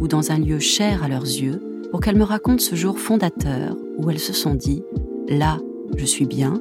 ou 0.00 0.08
dans 0.08 0.32
un 0.32 0.38
lieu 0.38 0.58
cher 0.58 1.04
à 1.04 1.08
leurs 1.08 1.22
yeux 1.24 1.62
pour 1.90 2.00
qu'elles 2.00 2.16
me 2.16 2.24
racontent 2.24 2.62
ce 2.62 2.74
jour 2.74 2.98
fondateur 2.98 3.76
où 3.98 4.10
elles 4.10 4.18
se 4.18 4.32
sont 4.32 4.54
dit⁇ 4.54 4.82
Là, 5.38 5.58
je 5.96 6.04
suis 6.04 6.26
bien, 6.26 6.60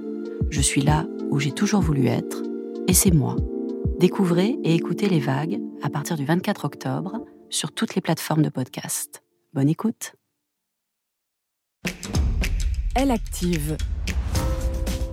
je 0.50 0.62
suis 0.62 0.82
là 0.82 1.08
où 1.32 1.40
j'ai 1.40 1.52
toujours 1.52 1.82
voulu 1.82 2.08
être, 2.08 2.44
et 2.88 2.94
c'est 2.94 3.12
moi⁇ 3.12 3.36
Découvrez 4.00 4.58
et 4.64 4.76
écoutez 4.76 5.10
les 5.10 5.20
vagues 5.20 5.60
à 5.82 5.90
partir 5.90 6.18
du 6.18 6.26
24 6.26 6.66
octobre 6.66 7.26
sur 7.50 7.72
toutes 7.72 7.96
les 7.96 8.02
plateformes 8.02 8.42
de 8.42 8.50
podcast. 8.50 9.24
Bonne 9.54 9.70
écoute. 9.70 10.14
Elle 12.96 13.12
active. 13.12 13.78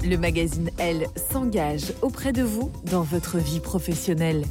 Le 0.05 0.17
magazine 0.17 0.71
Elle 0.79 1.07
s'engage 1.31 1.93
auprès 2.03 2.33
de 2.33 2.43
vous 2.43 2.71
dans 2.91 3.03
votre 3.03 3.39
vie 3.39 3.61
professionnelle. 3.61 4.45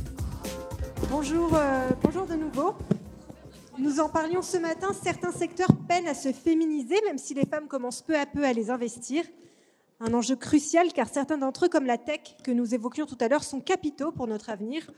Bonjour, 1.10 1.52
euh, 1.54 1.89
bonjour 2.04 2.26
de 2.26 2.36
nouveau. 2.36 2.76
Nous 3.78 4.00
en 4.00 4.08
parlions 4.08 4.42
ce 4.42 4.58
matin, 4.58 4.94
certains 4.94 5.34
secteurs 5.34 5.76
peinent 5.88 6.08
à 6.08 6.14
se 6.14 6.31
féminiser, 6.31 6.95
même 7.06 7.18
si 7.18 7.34
les 7.34 7.45
femmes 7.45 7.68
commencent 7.68 8.02
peu 8.02 8.16
à 8.17 8.26
peu 8.26 8.45
à 8.45 8.54
les 8.54 8.70
investir. 8.70 9.26
Un 10.00 10.14
enjeu 10.14 10.38
crucial 10.38 10.94
car 10.94 11.09
certains 11.09 11.38
d'entre 11.38 11.66
eux, 11.66 11.70
comme 11.70 11.86
la 11.86 11.98
tech 11.98 12.38
que 12.44 12.52
nous 12.52 12.73
évoquions 12.73 13.06
tout 13.06 13.17
à 13.20 13.28
l'heure, 13.28 13.44
sont 13.44 13.59
capitaux 13.59 14.14
pour 14.14 14.28
notre 14.28 14.50
avenir. 14.50 14.90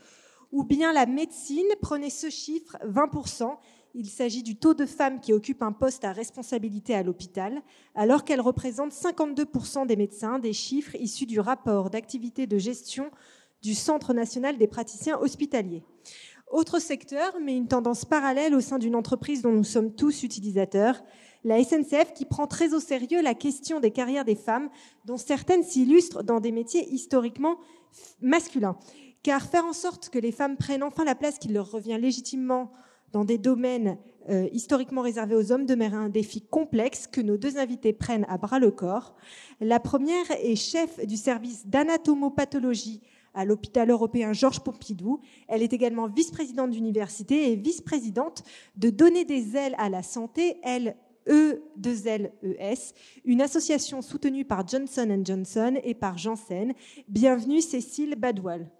Ou 0.52 0.62
bien 0.62 0.92
la 0.92 1.06
médecine, 1.06 1.66
prenez 1.82 2.08
ce 2.08 2.30
chiffre, 2.30 2.76
20%, 2.86 3.56
il 3.94 4.08
s'agit 4.08 4.44
du 4.44 4.54
taux 4.54 4.74
de 4.74 4.86
femmes 4.86 5.20
qui 5.20 5.32
occupent 5.32 5.62
un 5.62 5.72
poste 5.72 6.04
à 6.04 6.12
responsabilité 6.12 6.94
à 6.94 7.02
l'hôpital, 7.02 7.62
alors 7.96 8.24
qu'elles 8.24 8.40
représentent 8.40 8.92
52% 8.92 9.86
des 9.86 9.96
médecins, 9.96 10.38
des 10.38 10.52
chiffres 10.52 10.94
issus 10.94 11.26
du 11.26 11.40
rapport 11.40 11.90
d'activité 11.90 12.46
de 12.46 12.58
gestion 12.58 13.10
du 13.60 13.74
Centre 13.74 14.14
national 14.14 14.56
des 14.56 14.68
praticiens 14.68 15.18
hospitaliers. 15.18 15.82
Autre 16.50 16.78
secteur, 16.78 17.36
mais 17.42 17.56
une 17.56 17.68
tendance 17.68 18.04
parallèle 18.04 18.54
au 18.54 18.60
sein 18.60 18.78
d'une 18.78 18.96
entreprise 18.96 19.42
dont 19.42 19.52
nous 19.52 19.64
sommes 19.64 19.94
tous 19.94 20.22
utilisateurs, 20.22 21.02
la 21.44 21.62
SNCF 21.62 22.14
qui 22.14 22.24
prend 22.24 22.46
très 22.46 22.74
au 22.74 22.80
sérieux 22.80 23.22
la 23.22 23.34
question 23.34 23.80
des 23.80 23.90
carrières 23.90 24.24
des 24.24 24.34
femmes, 24.34 24.70
dont 25.04 25.18
certaines 25.18 25.62
s'illustrent 25.62 26.24
dans 26.24 26.40
des 26.40 26.52
métiers 26.52 26.88
historiquement 26.90 27.58
masculins. 28.20 28.76
Car 29.22 29.42
faire 29.42 29.66
en 29.66 29.72
sorte 29.72 30.08
que 30.08 30.18
les 30.18 30.32
femmes 30.32 30.56
prennent 30.56 30.82
enfin 30.82 31.04
la 31.04 31.14
place 31.14 31.38
qui 31.38 31.48
leur 31.48 31.70
revient 31.70 31.98
légitimement 32.00 32.72
dans 33.12 33.24
des 33.24 33.38
domaines 33.38 33.98
euh, 34.28 34.48
historiquement 34.52 35.00
réservés 35.00 35.34
aux 35.34 35.52
hommes 35.52 35.64
demeure 35.64 35.94
un 35.94 36.08
défi 36.10 36.42
complexe 36.42 37.06
que 37.06 37.20
nos 37.20 37.38
deux 37.38 37.56
invités 37.56 37.92
prennent 37.92 38.26
à 38.28 38.36
bras 38.36 38.58
le 38.58 38.70
corps. 38.70 39.16
La 39.60 39.80
première 39.80 40.30
est 40.30 40.56
chef 40.56 41.04
du 41.06 41.16
service 41.16 41.66
d'anatomopathologie 41.66 43.02
à 43.34 43.44
l'hôpital 43.44 43.90
européen 43.90 44.32
Georges 44.32 44.60
Pompidou. 44.60 45.20
Elle 45.48 45.62
est 45.62 45.72
également 45.72 46.08
vice-présidente 46.08 46.70
d'université 46.70 47.52
et 47.52 47.56
vice-présidente 47.56 48.42
de 48.76 48.90
Donner 48.90 49.24
des 49.24 49.56
ailes 49.56 49.74
à 49.78 49.88
la 49.88 50.02
santé, 50.02 50.58
elle 50.62 50.96
E2LES, 51.28 52.94
une 53.24 53.42
association 53.42 54.00
soutenue 54.00 54.44
par 54.44 54.66
Johnson 54.66 55.20
Johnson 55.24 55.74
et 55.84 55.94
par 55.94 56.16
Janssen. 56.16 56.72
Bienvenue 57.06 57.60
Cécile 57.60 58.14
Badoual. 58.16 58.70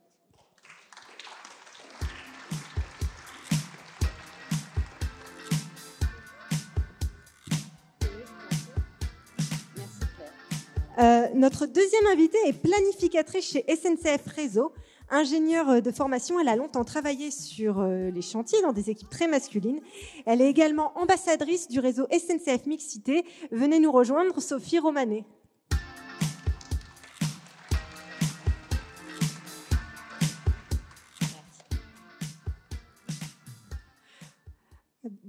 Euh, 10.99 11.29
notre 11.35 11.67
deuxième 11.67 12.07
invitée 12.07 12.39
est 12.47 12.53
planificatrice 12.53 13.53
chez 13.53 13.65
SNCF 13.69 14.27
Réseau. 14.35 14.73
Ingénieure 15.11 15.71
euh, 15.71 15.81
de 15.81 15.93
formation, 15.93 16.41
elle 16.41 16.49
a 16.49 16.57
longtemps 16.57 16.85
travaillé 16.85 17.31
sur 17.31 17.79
euh, 17.79 18.11
les 18.11 18.21
chantiers 18.21 18.61
dans 18.63 18.73
des 18.73 18.91
équipes 18.91 19.09
très 19.09 19.29
masculines. 19.29 19.81
Elle 20.27 20.43
est 20.43 20.51
également 20.51 20.99
ambassadrice 20.99 21.69
du 21.69 21.79
réseau 21.79 22.07
SNCF 22.11 22.67
Mixité. 22.67 23.25
Venez 23.53 23.79
nous 23.79 23.93
rejoindre, 23.93 24.41
Sophie 24.41 24.81
Romanet. 24.81 25.25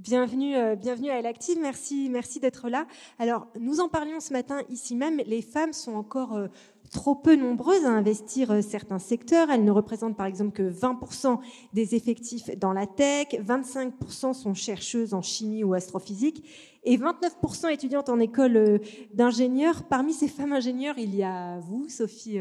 Bienvenue, 0.10 0.56
euh, 0.56 0.76
bienvenue 0.76 1.12
à 1.12 1.20
Elle 1.20 1.28
Active. 1.28 1.60
Merci, 1.62 2.10
merci 2.10 2.40
d'être 2.40 2.68
là. 2.68 2.88
Alors, 3.20 3.46
nous 3.60 3.80
en 3.80 3.90
parlions 3.90 4.20
ce 4.20 4.34
matin 4.34 4.64
ici 4.68 4.96
même. 4.96 5.22
Les 5.28 5.44
femmes 5.44 5.72
sont 5.72 5.94
encore 5.94 6.36
euh, 6.36 6.48
trop 6.90 7.14
peu 7.14 7.36
nombreuses 7.36 7.86
à 7.86 7.92
investir 7.92 8.50
euh, 8.50 8.62
certains 8.64 8.98
secteurs. 8.98 9.52
Elles 9.52 9.64
ne 9.64 9.70
représentent 9.70 10.18
par 10.18 10.26
exemple 10.26 10.54
que 10.54 10.68
20% 10.68 11.38
des 11.74 11.94
effectifs 11.94 12.50
dans 12.58 12.74
la 12.74 12.88
tech, 12.88 13.28
25% 13.34 14.34
sont 14.34 14.56
chercheuses 14.56 15.14
en 15.14 15.22
chimie 15.22 15.64
ou 15.64 15.76
astrophysique 15.76 16.44
et 16.84 16.98
29% 16.98 17.72
étudiantes 17.72 18.10
en 18.10 18.20
école 18.20 18.82
d'ingénieurs. 19.14 19.84
Parmi 19.84 20.14
ces 20.14 20.28
femmes 20.28 20.54
ingénieurs, 20.54 20.98
il 20.98 21.14
y 21.14 21.22
a 21.22 21.60
vous, 21.60 21.88
Sophie 21.88 22.40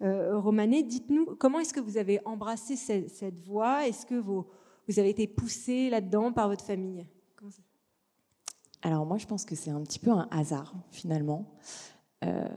Romanet. 0.00 0.82
Dites-nous, 0.82 1.36
comment 1.38 1.60
est-ce 1.60 1.72
que 1.72 1.80
vous 1.80 1.96
avez 1.96 2.20
embrassé 2.26 2.76
cette, 2.76 3.08
cette 3.08 3.38
voie? 3.46 3.86
Est-ce 3.86 4.04
que 4.04 4.16
vos 4.16 4.46
vous 4.88 4.98
avez 4.98 5.10
été 5.10 5.26
poussé 5.26 5.90
là-dedans 5.90 6.32
par 6.32 6.48
votre 6.48 6.64
famille 6.64 7.06
Alors 8.82 9.04
moi, 9.06 9.18
je 9.18 9.26
pense 9.26 9.44
que 9.44 9.54
c'est 9.54 9.70
un 9.70 9.82
petit 9.82 9.98
peu 9.98 10.10
un 10.10 10.28
hasard, 10.30 10.74
finalement. 10.90 11.54
Euh, 12.24 12.48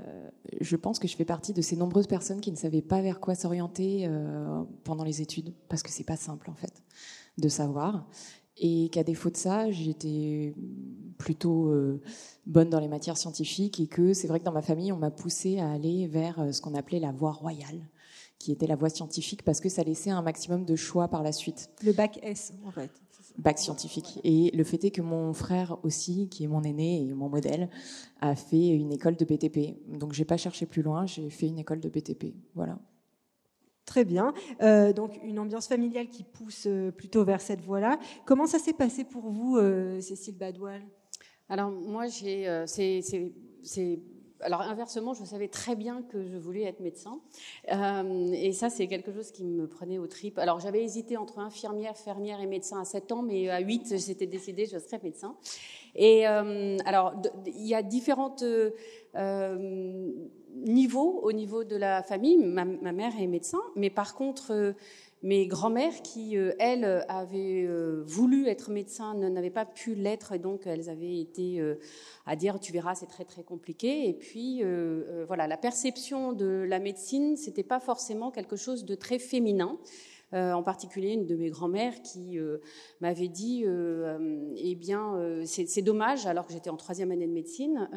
je 0.60 0.76
pense 0.76 0.98
que 0.98 1.08
je 1.08 1.16
fais 1.16 1.26
partie 1.26 1.54
de 1.54 1.62
ces 1.62 1.76
nombreuses 1.76 2.08
personnes 2.08 2.42
qui 2.42 2.52
ne 2.52 2.56
savaient 2.56 2.82
pas 2.82 3.02
vers 3.02 3.20
quoi 3.20 3.36
s'orienter 3.36 4.08
euh, 4.08 4.64
pendant 4.84 5.04
les 5.04 5.22
études, 5.22 5.54
parce 5.68 5.84
que 5.84 5.92
c'est 5.92 6.06
pas 6.06 6.16
simple 6.16 6.50
en 6.50 6.56
fait 6.56 6.82
de 7.38 7.50
savoir. 7.50 8.08
Et 8.58 8.90
qu'à 8.90 9.04
défaut 9.04 9.30
de 9.30 9.38
ça, 9.38 9.72
j'étais 9.72 10.54
plutôt 11.18 11.68
euh, 11.68 12.02
bonne 12.46 12.70
dans 12.70 12.80
les 12.80 12.88
matières 12.88 13.18
scientifiques 13.18 13.80
et 13.80 13.88
que 13.88 14.14
c'est 14.14 14.28
vrai 14.28 14.40
que 14.40 14.46
dans 14.46 14.52
ma 14.52 14.62
famille, 14.62 14.92
on 14.92 14.98
m'a 14.98 15.12
poussée 15.12 15.60
à 15.60 15.72
aller 15.72 16.08
vers 16.08 16.54
ce 16.54 16.62
qu'on 16.62 16.76
appelait 16.76 17.00
la 17.00 17.12
voie 17.12 17.32
royale 17.32 17.82
qui 18.42 18.52
était 18.52 18.68
la 18.68 18.76
voie 18.76 18.90
scientifique 18.90 19.44
parce 19.44 19.60
que 19.60 19.70
ça 19.70 19.84
laissait 19.84 20.10
un 20.10 20.22
maximum 20.22 20.66
de 20.66 20.76
choix 20.76 21.08
par 21.08 21.24
la 21.24 21.32
suite. 21.32 21.70
Le 21.84 21.94
bac 21.94 22.20
S, 22.24 22.54
en 22.66 22.72
fait. 22.72 22.92
Bac 23.38 23.60
scientifique. 23.60 24.20
Et 24.24 24.52
le 24.56 24.64
fait 24.64 24.84
est 24.84 24.92
que 24.92 25.02
mon 25.02 25.34
frère 25.34 25.78
aussi, 25.84 26.28
qui 26.30 26.44
est 26.44 26.48
mon 26.48 26.64
aîné 26.64 27.02
et 27.02 27.14
mon 27.14 27.30
modèle, 27.30 27.70
a 28.20 28.36
fait 28.36 28.70
une 28.70 28.92
école 28.92 29.16
de 29.16 29.26
BTP. 29.26 29.78
Donc 29.88 30.14
j'ai 30.14 30.26
pas 30.26 30.38
cherché 30.38 30.66
plus 30.66 30.82
loin, 30.82 31.06
j'ai 31.06 31.30
fait 31.30 31.48
une 31.48 31.60
école 31.60 31.80
de 31.80 31.90
BTP. 31.90 32.36
Voilà. 32.56 32.78
Très 33.86 34.06
bien. 34.06 34.34
Euh, 34.62 34.94
donc 34.94 35.20
une 35.24 35.40
ambiance 35.40 35.68
familiale 35.68 36.08
qui 36.08 36.24
pousse 36.24 36.66
euh, 36.68 36.92
plutôt 36.92 37.24
vers 37.24 37.42
cette 37.42 37.62
voie-là. 37.62 38.00
Comment 38.26 38.46
ça 38.46 38.60
s'est 38.60 38.74
passé 38.74 39.04
pour 39.04 39.30
vous, 39.30 39.58
euh, 39.58 40.00
Cécile 40.02 40.38
Badoual 40.38 40.82
Alors 41.50 41.72
moi, 41.72 42.08
j'ai, 42.08 42.64
c'est 42.66 44.00
alors 44.44 44.62
inversement, 44.62 45.14
je 45.14 45.24
savais 45.24 45.48
très 45.48 45.76
bien 45.76 46.04
que 46.04 46.24
je 46.24 46.38
voulais 46.38 46.64
être 46.64 46.80
médecin. 46.80 47.20
Euh, 47.72 48.32
et 48.34 48.52
ça, 48.52 48.70
c'est 48.70 48.88
quelque 48.88 49.12
chose 49.12 49.32
qui 49.32 49.46
me 49.46 49.68
prenait 49.68 49.98
au 49.98 50.08
trip. 50.08 50.38
Alors 50.38 50.60
j'avais 50.60 50.84
hésité 50.84 51.18
entre 51.18 51.40
infirmière, 51.40 51.98
fermière 51.98 52.42
et 52.42 52.48
médecin 52.48 52.82
à 52.82 52.86
7 52.86 53.12
ans, 53.12 53.22
mais 53.22 53.50
à 53.50 53.60
8, 53.60 53.98
j'étais 53.98 54.28
décidée, 54.28 54.66
je 54.66 54.78
serais 54.78 55.00
médecin. 55.04 55.36
Et 55.96 56.28
euh, 56.28 56.78
alors, 56.86 57.14
il 57.46 57.68
y 57.68 57.76
a 57.76 57.84
différentes... 57.84 58.44
Euh, 58.44 60.12
niveaux 60.54 61.22
au 61.24 61.32
niveau 61.32 61.64
de 61.64 61.76
la 61.76 62.04
famille. 62.04 62.38
Ma, 62.38 62.66
mère 62.66 63.14
est 63.20 63.28
médecin, 63.28 63.62
mais 63.76 63.90
par 63.90 64.16
contre, 64.16 64.74
mes 65.24 65.46
grands-mères 65.46 66.02
qui, 66.02 66.36
euh, 66.36 66.54
elles, 66.60 67.06
avaient 67.08 67.64
euh, 67.64 68.04
voulu 68.06 68.48
être 68.48 68.72
médecins, 68.72 69.14
n'avaient 69.14 69.50
pas 69.50 69.66
pu 69.66 69.94
l'être, 69.94 70.32
et 70.32 70.40
donc 70.40 70.66
elles 70.66 70.90
avaient 70.90 71.20
été 71.20 71.60
euh, 71.60 71.76
à 72.26 72.36
dire, 72.36 72.60
tu 72.60 72.72
verras, 72.72 72.96
c'est 72.96 73.08
très 73.08 73.26
très 73.26 73.44
compliqué. 73.44 74.08
Et 74.08 74.14
puis, 74.14 74.64
voilà, 75.28 75.48
la 75.48 75.58
perception 75.58 76.34
de 76.34 76.66
la 76.68 76.80
médecine, 76.80 77.38
c'était 77.38 77.64
pas 77.64 77.80
forcément 77.80 78.32
quelque 78.32 78.56
chose 78.56 78.86
de 78.86 78.96
très 78.96 79.20
féminin. 79.20 79.78
Euh, 80.34 80.54
en 80.54 80.64
particulier 80.64 81.12
une 81.12 81.26
de 81.26 81.36
mes 81.36 81.50
grand-mères 81.50 82.02
qui 82.04 82.40
euh, 82.40 82.60
m'avait 83.02 83.28
dit 83.28 83.64
euh, 83.66 84.50
eh 84.56 84.76
bien 84.76 85.20
c'est 85.44 85.82
dommage 85.82 86.26
alors 86.26 86.48
que 86.48 86.54
j'étais 86.54 86.70
en 86.70 86.78
troisième 86.78 87.12
année 87.12 87.28
de 87.28 87.34
médecine 87.34 87.90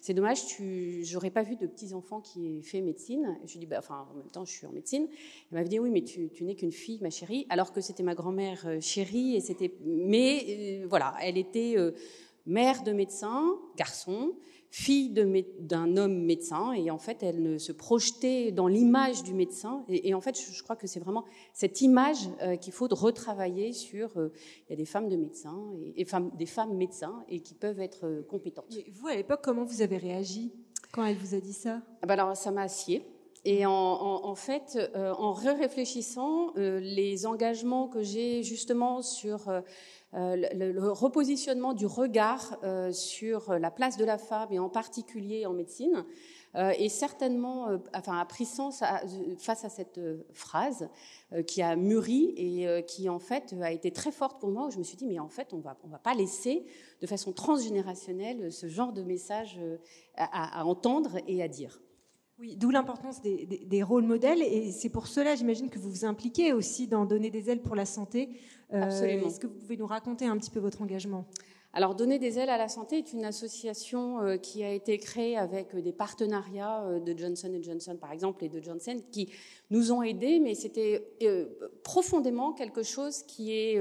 c'est 0.00 0.14
dommage 0.14 0.46
tu 0.46 1.04
j'aurais 1.04 1.30
pas 1.30 1.42
vu 1.42 1.56
de 1.56 1.66
petits 1.66 1.92
enfants 1.92 2.20
qui 2.20 2.46
aient 2.46 2.62
fait 2.62 2.80
médecine. 2.80 3.36
Je 3.46 3.54
lui 3.54 3.60
dis 3.60 3.66
bah, 3.66 3.78
enfin 3.78 4.06
en 4.12 4.16
même 4.16 4.30
temps 4.30 4.44
je 4.44 4.52
suis 4.52 4.66
en 4.66 4.70
médecine. 4.70 5.08
Elle 5.50 5.58
m'avait 5.58 5.68
dit 5.68 5.80
oui 5.80 5.90
mais 5.90 6.02
tu, 6.02 6.30
n'es 6.42 6.54
qu'une 6.54 6.70
fille 6.70 7.00
ma 7.02 7.10
chérie 7.10 7.46
alors 7.48 7.72
que 7.72 7.80
c'était 7.80 8.04
ma 8.04 8.14
grand-mère 8.14 8.64
chérie 8.80 9.34
et 9.34 9.40
c'était 9.40 9.74
mais 9.84 10.84
voilà 10.88 11.14
elle 11.20 11.36
était 11.36 11.74
mère 12.46 12.84
de 12.84 12.92
médecin 12.92 13.58
garçon 13.76 14.34
fille 14.70 15.10
d'un 15.10 15.96
homme 15.96 16.24
médecin, 16.24 16.72
et 16.72 16.90
en 16.90 16.98
fait, 16.98 17.22
elle 17.22 17.42
ne 17.42 17.58
se 17.58 17.72
projetait 17.72 18.52
dans 18.52 18.68
l'image 18.68 19.22
du 19.22 19.34
médecin. 19.34 19.84
Et, 19.88 20.14
en 20.14 20.20
fait, 20.20 20.38
je, 20.38 20.62
crois 20.62 20.76
que 20.76 20.86
c'est 20.86 21.00
vraiment 21.00 21.24
cette 21.52 21.80
image 21.80 22.28
euh, 22.42 22.56
qu'il 22.56 22.72
faut 22.72 22.88
retravailler 22.90 23.72
sur. 23.72 24.16
Euh, 24.16 24.32
il 24.68 24.70
y 24.70 24.72
a 24.74 24.76
des 24.76 24.84
femmes 24.84 25.08
de 25.08 25.16
médecins 25.16 25.58
et, 25.96 26.04
femmes, 26.04 26.30
des 26.36 26.46
femmes 26.46 26.76
médecins 26.76 27.24
et 27.28 27.40
qui 27.40 27.54
peuvent 27.54 27.80
être 27.80 28.06
euh, 28.06 28.22
compétentes. 28.22 28.66
vous, 28.92 29.08
à 29.08 29.16
l'époque, 29.16 29.40
comment 29.42 29.64
vous 29.64 29.82
avez 29.82 29.96
réagi 29.96 30.52
quand 30.92 31.04
elle 31.04 31.16
vous 31.16 31.34
a 31.34 31.40
dit 31.40 31.52
ça? 31.52 31.82
Ah 32.02 32.06
ben 32.06 32.14
Alors, 32.14 32.36
ça 32.36 32.50
m'a 32.50 32.62
assied. 32.62 33.02
Et 33.48 33.64
en, 33.64 33.72
en, 33.72 34.34
fait, 34.34 34.76
en 34.96 35.32
réfléchissant, 35.32 36.52
les 36.56 37.26
engagements 37.26 37.86
que 37.86 38.02
j'ai 38.02 38.42
justement 38.42 39.02
sur 39.02 39.48
euh, 40.14 40.36
le, 40.54 40.92
repositionnement 40.92 41.74
du 41.74 41.84
regard 41.84 42.58
euh, 42.62 42.90
sur 42.90 43.52
la 43.58 43.70
place 43.70 43.98
de 43.98 44.04
la 44.04 44.16
femme 44.16 44.48
et 44.50 44.58
en 44.58 44.70
particulier 44.70 45.44
en 45.44 45.52
médecine 45.52 46.06
euh, 46.54 46.70
est 46.70 46.88
certainement, 46.88 47.68
enfin, 47.94 48.18
a 48.18 48.24
pris 48.24 48.46
sens 48.46 48.82
face 49.38 49.64
à 49.64 49.68
cette 49.68 50.00
phrase 50.32 50.88
qui 51.46 51.60
a 51.60 51.76
mûri 51.76 52.32
et 52.36 52.84
qui 52.86 53.10
en 53.10 53.18
fait 53.18 53.54
a 53.60 53.72
été 53.72 53.90
très 53.90 54.12
forte 54.12 54.40
pour 54.40 54.50
moi. 54.50 54.68
Où 54.68 54.70
je 54.70 54.78
me 54.78 54.84
suis 54.84 54.96
dit 54.96 55.06
mais 55.06 55.18
en 55.18 55.28
fait 55.28 55.52
on 55.52 55.58
va 55.58 55.76
on 55.84 55.88
va 55.88 55.98
pas 55.98 56.14
laisser 56.14 56.64
de 57.02 57.06
façon 57.06 57.32
transgénérationnelle 57.32 58.52
ce 58.52 58.68
genre 58.68 58.92
de 58.92 59.02
message 59.02 59.60
à 60.16 60.64
entendre 60.64 61.18
et 61.26 61.42
à 61.42 61.48
dire. 61.48 61.82
Oui, 62.38 62.54
d'où 62.54 62.70
l'importance 62.70 63.22
des, 63.22 63.82
rôles 63.82 64.04
modèles. 64.04 64.42
Et 64.42 64.70
c'est 64.70 64.90
pour 64.90 65.06
cela, 65.06 65.34
j'imagine, 65.34 65.70
que 65.70 65.78
vous 65.78 65.90
vous 65.90 66.04
impliquez 66.04 66.52
aussi 66.52 66.86
dans 66.86 67.06
Donner 67.06 67.30
des 67.30 67.48
ailes 67.48 67.62
pour 67.62 67.74
la 67.74 67.86
santé. 67.86 68.28
Euh, 68.74 68.82
Absolument. 68.82 69.28
Est-ce 69.28 69.40
que 69.40 69.46
vous 69.46 69.54
pouvez 69.54 69.78
nous 69.78 69.86
raconter 69.86 70.26
un 70.26 70.36
petit 70.36 70.50
peu 70.50 70.60
votre 70.60 70.82
engagement? 70.82 71.24
Alors, 71.72 71.94
Donner 71.94 72.18
des 72.18 72.38
ailes 72.38 72.50
à 72.50 72.58
la 72.58 72.68
santé 72.68 72.98
est 72.98 73.14
une 73.14 73.24
association 73.24 74.20
euh, 74.20 74.36
qui 74.36 74.62
a 74.62 74.70
été 74.70 74.98
créée 74.98 75.38
avec 75.38 75.74
des 75.74 75.92
partenariats 75.92 76.82
euh, 76.84 77.00
de 77.00 77.16
Johnson 77.16 77.58
Johnson, 77.62 77.96
par 77.98 78.12
exemple, 78.12 78.44
et 78.44 78.50
de 78.50 78.62
Johnson, 78.62 78.96
qui 79.10 79.30
nous 79.70 79.90
ont 79.90 80.02
aidés, 80.02 80.38
mais 80.38 80.54
c'était 80.54 81.08
profondément 81.84 82.52
quelque 82.52 82.82
chose 82.82 83.22
qui 83.22 83.52
est 83.52 83.78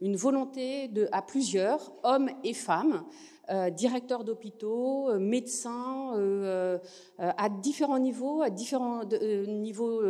une 0.00 0.16
volonté 0.16 0.88
de, 0.88 1.08
à 1.12 1.20
plusieurs, 1.20 1.92
hommes 2.04 2.30
et 2.44 2.54
femmes, 2.54 3.04
euh, 3.48 3.70
directeurs 3.70 4.24
d'hôpitaux, 4.24 5.08
euh, 5.08 5.20
médecins, 5.20 6.14
euh, 6.16 6.78
à 7.18 7.48
différents 7.48 8.00
niveaux, 8.00 8.42
à 8.42 8.50
différents 8.50 9.04
niveaux 9.04 10.02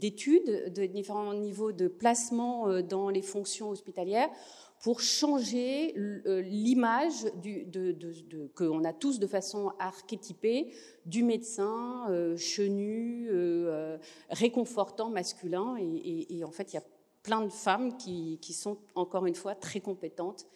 d'études, 0.00 0.72
de 0.72 0.86
différents 0.86 1.34
niveaux 1.34 1.72
de 1.72 1.88
placement 1.88 2.80
dans 2.82 3.08
les 3.10 3.22
fonctions 3.22 3.70
hospitalières 3.70 4.28
pour 4.80 5.00
changer 5.00 5.92
l'image 6.44 7.26
qu'on 8.54 8.84
a 8.84 8.92
tous 8.92 9.18
de 9.18 9.26
façon 9.26 9.72
archétypée 9.80 10.72
du 11.04 11.24
médecin 11.24 12.06
chenu, 12.36 13.28
réconfortant, 14.30 15.10
masculin. 15.10 15.76
Et, 15.80 16.44
en 16.44 16.52
fait, 16.52 16.72
il 16.72 16.76
y 16.76 16.78
a 16.78 16.84
plein 17.24 17.40
de 17.40 17.50
femmes 17.50 17.96
qui 17.96 18.52
sont 18.52 18.78
encore 18.94 19.26
une 19.26 19.34
fois 19.34 19.56
très 19.56 19.80
compétentes 19.80 20.46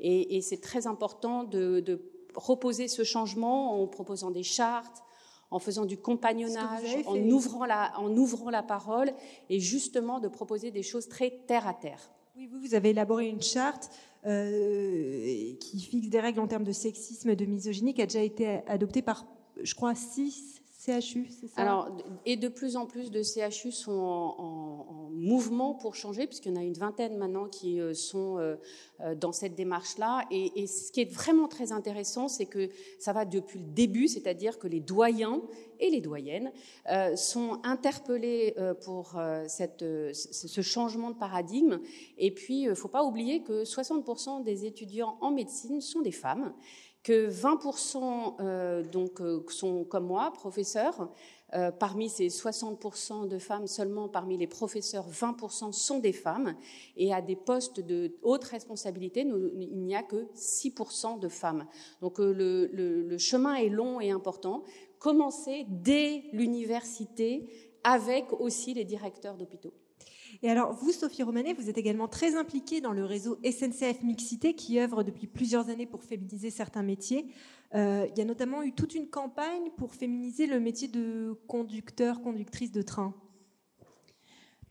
et, 0.00 0.40
c'est 0.42 0.60
très 0.60 0.86
important 0.86 1.44
de, 1.44 2.00
reposer 2.34 2.86
ce 2.86 3.02
changement 3.02 3.82
en 3.82 3.86
proposant 3.88 4.30
des 4.30 4.44
chartes, 4.44 5.02
en 5.50 5.58
faisant 5.58 5.86
du 5.86 5.96
compagnonnage, 5.96 6.98
en 7.06 7.16
ouvrant, 7.16 7.64
la, 7.64 7.98
en 7.98 8.14
ouvrant 8.16 8.50
la 8.50 8.62
parole 8.62 9.10
et 9.48 9.58
justement 9.58 10.20
de 10.20 10.28
proposer 10.28 10.70
des 10.70 10.82
choses 10.82 11.08
très 11.08 11.30
terre 11.46 11.66
à 11.66 11.74
terre. 11.74 12.12
Oui, 12.36 12.46
vous, 12.46 12.60
vous 12.60 12.74
avez 12.74 12.90
élaboré 12.90 13.28
une 13.28 13.42
charte 13.42 13.90
euh, 14.26 15.54
qui 15.60 15.80
fixe 15.80 16.08
des 16.08 16.20
règles 16.20 16.40
en 16.40 16.46
termes 16.46 16.64
de 16.64 16.72
sexisme, 16.72 17.34
de 17.34 17.44
misogynie, 17.44 17.94
qui 17.94 18.02
a 18.02 18.06
déjà 18.06 18.22
été 18.22 18.60
adoptée 18.66 19.02
par, 19.02 19.26
je 19.60 19.74
crois, 19.74 19.94
six 19.94 20.60
CHU, 20.84 21.28
c'est 21.28 21.48
ça? 21.48 21.60
Alors, 21.60 21.90
et 22.24 22.36
de 22.36 22.48
plus 22.48 22.76
en 22.76 22.86
plus 22.86 23.10
de 23.10 23.22
CHU 23.22 23.72
sont 23.72 23.92
en, 23.92 24.87
mouvement 25.18 25.74
pour 25.74 25.94
changer, 25.94 26.26
puisqu'il 26.26 26.52
y 26.52 26.56
en 26.56 26.60
a 26.60 26.64
une 26.64 26.74
vingtaine 26.74 27.16
maintenant 27.16 27.48
qui 27.48 27.80
euh, 27.80 27.94
sont 27.94 28.38
euh, 28.38 28.56
euh, 29.00 29.14
dans 29.14 29.32
cette 29.32 29.54
démarche-là. 29.54 30.24
Et, 30.30 30.66
ce 30.66 30.92
qui 30.92 31.00
est 31.00 31.12
vraiment 31.12 31.48
très 31.48 31.72
intéressant, 31.72 32.28
c'est 32.28 32.46
que 32.46 32.68
ça 32.98 33.12
va 33.12 33.24
depuis 33.24 33.58
le 33.58 33.66
début, 33.66 34.08
c'est-à-dire 34.08 34.58
que 34.58 34.66
les 34.66 34.80
doyens 34.80 35.42
et 35.80 35.90
les 35.90 36.00
doyennes 36.00 36.50
sont 37.14 37.60
interpellés 37.62 38.54
pour 38.82 39.16
cette, 39.46 39.84
ce 40.12 40.60
changement 40.60 41.10
de 41.10 41.16
paradigme. 41.16 41.78
Et 42.16 42.32
puis, 42.32 42.62
il 42.62 42.70
ne 42.70 42.74
faut 42.74 42.88
pas 42.88 43.04
oublier 43.04 43.42
que 43.42 43.62
60% 43.62 44.42
des 44.42 44.66
étudiants 44.66 45.16
en 45.20 45.30
médecine 45.30 45.80
sont 45.80 46.00
des 46.00 46.10
femmes 46.10 46.52
que 47.08 47.30
20% 47.30 48.34
euh, 48.40 48.82
donc, 48.82 49.22
sont 49.48 49.84
comme 49.84 50.06
moi, 50.06 50.30
professeurs. 50.32 51.08
Euh, 51.54 51.70
parmi 51.70 52.10
ces 52.10 52.28
60% 52.28 53.26
de 53.26 53.38
femmes, 53.38 53.66
seulement 53.66 54.08
parmi 54.08 54.36
les 54.36 54.46
professeurs, 54.46 55.08
20% 55.08 55.72
sont 55.72 55.98
des 55.98 56.12
femmes. 56.12 56.54
Et 56.96 57.14
à 57.14 57.22
des 57.22 57.36
postes 57.36 57.80
de 57.80 58.16
haute 58.22 58.44
responsabilité, 58.44 59.20
il 59.20 59.82
n'y 59.82 59.96
a 59.96 60.02
que 60.02 60.28
6% 60.34 61.18
de 61.18 61.28
femmes. 61.28 61.66
Donc 62.00 62.18
le, 62.18 62.66
le 62.66 63.18
chemin 63.18 63.54
est 63.54 63.70
long 63.70 64.00
et 64.00 64.10
important. 64.10 64.62
Commencer 64.98 65.64
dès 65.68 66.24
l'université 66.32 67.48
avec 67.84 68.32
aussi 68.32 68.74
les 68.74 68.84
directeurs 68.84 69.36
d'hôpitaux. 69.36 69.72
Et 70.42 70.50
alors, 70.50 70.72
vous, 70.72 70.92
Sophie 70.92 71.24
Romanet, 71.24 71.52
vous 71.54 71.68
êtes 71.68 71.78
également 71.78 72.06
très 72.06 72.36
impliquée 72.36 72.80
dans 72.80 72.92
le 72.92 73.04
réseau 73.04 73.38
SNCF 73.44 74.02
Mixité 74.04 74.54
qui 74.54 74.78
œuvre 74.78 75.02
depuis 75.02 75.26
plusieurs 75.26 75.68
années 75.68 75.86
pour 75.86 76.04
féminiser 76.04 76.50
certains 76.50 76.84
métiers. 76.84 77.26
Euh, 77.74 78.06
il 78.10 78.18
y 78.18 78.20
a 78.20 78.24
notamment 78.24 78.62
eu 78.62 78.72
toute 78.72 78.94
une 78.94 79.08
campagne 79.08 79.70
pour 79.76 79.94
féminiser 79.94 80.46
le 80.46 80.60
métier 80.60 80.86
de 80.86 81.36
conducteur, 81.48 82.22
conductrice 82.22 82.70
de 82.70 82.82
train. 82.82 83.14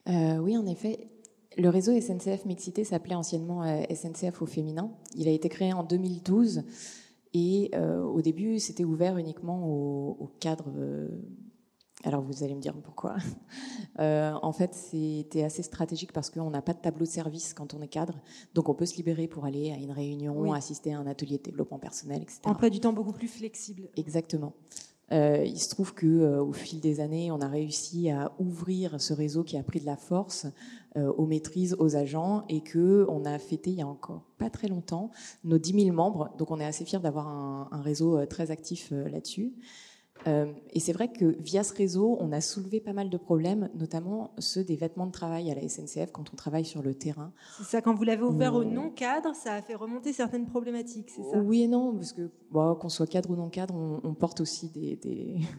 Euh, 0.08 0.38
oui, 0.38 0.58
en 0.58 0.65
effet. 0.65 1.10
Le 1.58 1.70
réseau 1.70 2.00
SNCF 2.00 2.46
Mixité 2.46 2.84
s'appelait 2.84 3.15
anciennement 3.15 3.63
euh, 3.63 3.82
SNCF 3.94 4.42
au 4.42 4.46
féminin. 4.46 4.92
Il 5.15 5.27
a 5.27 5.32
été 5.32 5.50
créé 5.50 5.74
en 5.74 5.84
2012 5.84 6.63
et 7.34 7.72
au 7.77 8.22
début, 8.22 8.58
c'était 8.58 8.84
ouvert 8.84 9.18
uniquement 9.18 9.68
aux 9.68 10.32
cadres 10.39 10.72
alors 12.04 12.22
vous 12.22 12.44
allez 12.44 12.56
me 12.56 12.62
dire 12.62 12.74
pourquoi. 12.84 13.16
Euh, 14.00 14.34
en 14.44 14.51
fait, 14.51 14.75
c'était 14.75 15.44
assez 15.44 15.63
stratégique 15.63 16.13
parce 16.13 16.30
qu'on 16.30 16.51
n'a 16.51 16.62
pas 16.62 16.74
de 16.74 16.77
tableau 16.77 17.08
de 17.08 17.10
service 17.10 17.56
quand 17.56 17.74
on 17.74 17.82
est 17.82 17.88
cadre, 17.88 18.13
donc 18.54 18.70
on 18.70 18.75
peut 18.75 18.86
se 18.86 18.96
libérer 18.96 19.27
pour 19.27 19.46
aller 19.46 19.72
à 19.72 19.75
une 19.75 19.92
réunion, 19.92 20.54
assister 20.54 20.94
à 20.94 21.00
un 21.00 21.08
atelier 21.08 21.39
de 21.39 21.42
développement 21.42 21.80
personnel, 21.80 22.22
etc. 22.22 22.42
Emploi 22.46 22.70
du 22.70 22.80
temps 22.80 22.94
beaucoup 22.94 23.13
plus 23.13 23.27
flexible. 23.27 23.89
Exactement. 23.96 24.54
Euh, 25.12 25.44
il 25.44 25.60
se 25.60 25.70
trouve 25.70 25.96
que 25.96 26.06
euh, 26.06 26.44
au 26.44 26.54
fil 26.54 26.80
des 26.80 27.00
années, 27.00 27.32
on 27.32 27.42
a 27.42 27.48
réussi 27.48 28.12
à 28.12 28.32
ouvrir 28.38 29.01
ce 29.01 29.13
réseau 29.13 29.44
qui 29.44 29.58
a 29.58 29.63
pris 29.63 29.80
de 29.80 29.88
la 29.88 29.98
force 29.98 30.46
aux 30.96 31.25
maîtrises, 31.25 31.75
aux 31.80 31.96
agents, 31.96 32.44
et 32.50 32.62
que 32.62 33.08
on 33.10 33.25
a 33.25 33.39
fêté 33.39 33.72
il 33.72 33.77
y 33.77 33.82
a 33.82 33.88
encore 33.88 34.24
pas 34.38 34.51
très 34.51 34.68
longtemps 34.68 35.10
nos 35.44 35.58
10 35.58 35.86
000 35.86 35.96
membres. 35.96 36.32
Donc 36.38 36.51
on 36.51 36.60
est 36.60 36.66
assez 36.66 36.86
fiers 36.86 37.00
d'avoir 37.00 37.27
un, 37.27 37.68
un, 37.72 37.82
réseau 37.82 38.24
très 38.27 38.51
actif 38.51 38.92
là-dessus. 38.92 39.54
Euh, 40.26 40.52
et 40.72 40.80
c'est 40.80 40.94
vrai 40.94 41.12
que 41.12 41.36
via 41.40 41.64
ce 41.64 41.74
réseau, 41.74 42.18
on 42.20 42.32
a 42.32 42.42
soulevé 42.42 42.80
pas 42.80 42.94
mal 42.94 43.10
de 43.10 43.18
problèmes, 43.18 43.70
notamment 43.76 44.32
ceux 44.40 44.64
des 44.64 44.76
vêtements 44.76 45.06
de 45.06 45.12
travail 45.12 45.52
à 45.52 45.56
la 45.56 45.68
SNCF 45.68 46.12
quand 46.12 46.34
on 46.34 46.36
travaille 46.36 46.66
sur 46.66 46.82
le 46.82 46.94
terrain. 46.94 47.32
C'est 47.58 47.64
ça, 47.66 47.82
quand 47.82 47.94
vous 47.94 48.04
l'avez 48.04 48.24
ouvert 48.24 48.56
au 48.56 48.64
non-cadre, 48.64 49.36
ça 49.36 49.54
a 49.54 49.62
fait 49.62 49.76
remonter 49.76 50.14
certaines 50.14 50.46
problématiques, 50.46 51.10
c'est 51.10 51.24
ça? 51.24 51.38
Oui 51.38 51.64
et 51.64 51.68
non, 51.68 51.94
parce 51.94 52.14
que 52.14 52.30
qu'on 52.52 52.90
soit 52.90 53.08
cadre 53.08 53.30
ou 53.30 53.36
non-cadre, 53.36 53.76
on, 53.76 54.14
porte 54.14 54.42
aussi 54.42 54.70
des, 54.70 55.00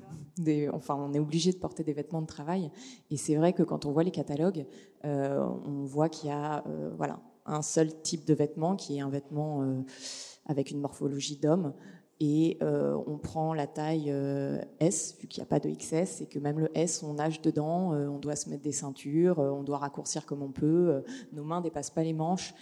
des, 0.39 0.69
Enfin, 0.71 0.97
on 0.99 1.13
est 1.15 1.19
obligé 1.19 1.53
de 1.53 1.59
porter 1.59 1.85
des 1.85 1.93
vêtements 1.93 2.23
de 2.23 2.27
travail. 2.27 2.71
Et 3.11 3.17
c'est 3.17 3.37
vrai 3.37 3.53
que 3.53 3.63
quand 3.63 3.87
on 3.87 3.93
voit 3.93 4.03
les 4.03 4.11
catalogues, 4.11 4.67
euh, 5.05 5.47
on 5.67 5.85
voit 5.85 6.09
qu'il 6.09 6.29
y 6.29 6.33
a 6.33 6.65
euh, 6.67 6.91
voilà, 6.97 7.21
un 7.47 7.63
seul 7.63 8.03
type 8.03 8.27
de 8.27 8.35
vêtement 8.35 8.77
qui 8.77 8.99
est 8.99 9.01
un 9.01 9.09
vêtement 9.09 9.65
avec 10.47 10.71
une 10.71 10.81
morphologie 10.81 11.37
d'homme. 11.37 11.73
Et 12.21 12.59
on 12.63 13.19
prend 13.19 13.55
la 13.55 13.67
taille 13.67 14.13
S, 14.81 15.17
vu 15.21 15.29
qu'il 15.29 15.41
n'y 15.41 15.47
a 15.47 15.49
pas 15.49 15.61
de 15.61 15.71
XS, 15.71 16.23
et 16.23 16.27
que 16.27 16.39
même 16.39 16.59
le 16.59 16.71
S, 16.77 17.03
on 17.03 17.15
nage 17.15 17.41
dedans, 17.41 17.93
on 17.93 18.19
doit 18.19 18.37
se 18.37 18.49
mettre 18.51 18.63
des 18.63 18.73
ceintures, 18.73 19.39
on 19.39 19.63
doit 19.63 19.79
raccourcir 19.79 20.27
comme 20.27 20.43
on 20.43 20.53
peut, 20.53 21.03
nos 21.33 21.45
mains 21.45 21.61
dépassent 21.61 21.91
pas 21.91 22.03
les 22.03 22.13
manches. 22.13 22.55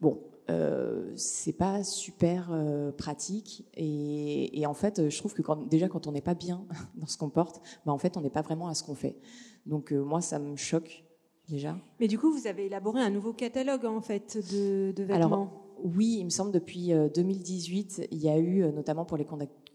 Bon, 0.00 0.20
euh, 0.50 1.12
c'est 1.14 1.52
pas 1.52 1.84
super 1.84 2.48
euh, 2.52 2.90
pratique. 2.90 3.66
Et, 3.76 4.64
en 4.66 4.74
fait 4.74 5.08
je 5.08 5.18
trouve 5.18 5.34
que 5.34 5.42
déjà 5.66 5.88
quand 5.88 6.06
on 6.06 6.12
n'est 6.12 6.20
pas 6.20 6.34
bien 6.34 6.66
dans 6.94 7.06
ce 7.06 7.16
qu'on 7.16 7.30
porte 7.30 7.60
bah, 7.86 7.92
en 7.92 7.98
fait 7.98 8.16
on 8.16 8.20
n'est 8.20 8.30
pas 8.30 8.42
vraiment 8.42 8.68
à 8.68 8.74
ce 8.74 8.82
qu'on 8.82 8.94
fait. 8.94 9.16
Donc 9.66 9.92
euh, 9.92 10.02
moi 10.02 10.20
ça 10.20 10.38
me 10.38 10.56
choque 10.56 11.04
déjà. 11.48 11.76
Mais 12.00 12.08
du 12.08 12.18
coup 12.18 12.30
vous 12.32 12.46
avez 12.46 12.66
élaboré 12.66 13.00
un 13.00 13.10
nouveau 13.10 13.32
catalogue 13.32 13.84
en 13.84 14.00
fait 14.00 14.38
de, 14.52 14.92
de 14.92 15.02
vêtements. 15.02 15.24
Alors, 15.24 15.67
oui 15.82 16.16
il 16.18 16.24
me 16.24 16.30
semble 16.30 16.52
depuis 16.52 16.92
2018 17.14 18.08
il 18.10 18.18
y 18.18 18.28
a 18.28 18.38
eu 18.38 18.72
notamment 18.72 19.04
pour 19.04 19.16
les 19.16 19.26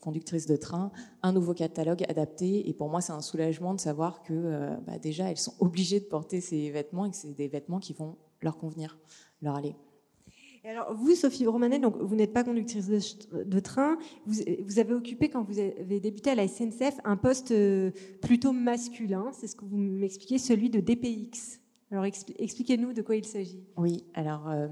conductrices 0.01 0.45
de 0.45 0.55
train 0.55 0.91
un 1.21 1.31
nouveau 1.31 1.53
catalogue 1.53 2.03
adapté 2.09 2.67
et 2.67 2.73
pour 2.73 2.89
moi 2.89 3.01
c'est 3.01 3.13
un 3.13 3.21
soulagement 3.21 3.73
de 3.73 3.79
savoir 3.79 4.23
que 4.23 4.77
bah, 4.85 4.97
déjà 4.99 5.29
elles 5.29 5.37
sont 5.37 5.53
obligées 5.59 5.99
de 5.99 6.05
porter 6.05 6.41
ces 6.41 6.69
vêtements 6.71 7.05
et 7.05 7.11
que 7.11 7.15
c'est 7.15 7.33
des 7.33 7.47
vêtements 7.47 7.79
qui 7.79 7.93
vont 7.93 8.17
leur 8.41 8.57
convenir 8.57 8.97
leur 9.41 9.55
aller 9.55 9.75
alors, 10.65 10.93
vous, 10.93 11.13
Sophie 11.13 11.45
Romanet, 11.45 11.79
donc, 11.79 11.97
vous 11.97 12.15
n'êtes 12.15 12.31
pas 12.31 12.45
conductrice 12.45 12.87
de, 12.87 13.59
train. 13.59 13.97
Vous, 14.25 14.39
vous, 14.65 14.79
avez 14.79 14.93
occupé, 14.93 15.27
quand 15.27 15.43
vous 15.43 15.59
avez 15.59 15.99
débuté 15.99 16.29
à 16.29 16.35
la 16.35 16.47
SNCF, 16.47 17.01
un 17.03 17.17
poste 17.17 17.51
euh, 17.51 17.91
plutôt 18.21 18.53
masculin. 18.53 19.31
C'est 19.33 19.47
ce 19.47 19.57
que 19.57 19.65
vous 19.65 19.75
m'expliquez, 19.75 20.37
celui 20.37 20.69
de 20.69 20.79
DPX. 20.79 21.59
Alors, 21.93 22.05
expliquez-nous 22.05 22.91
de 22.91 23.01
quoi 23.01 23.15
il 23.15 23.23
s'agit. 23.23 23.63
Oui, 23.77 24.03
alors, 24.13 24.49
euh, 24.49 24.67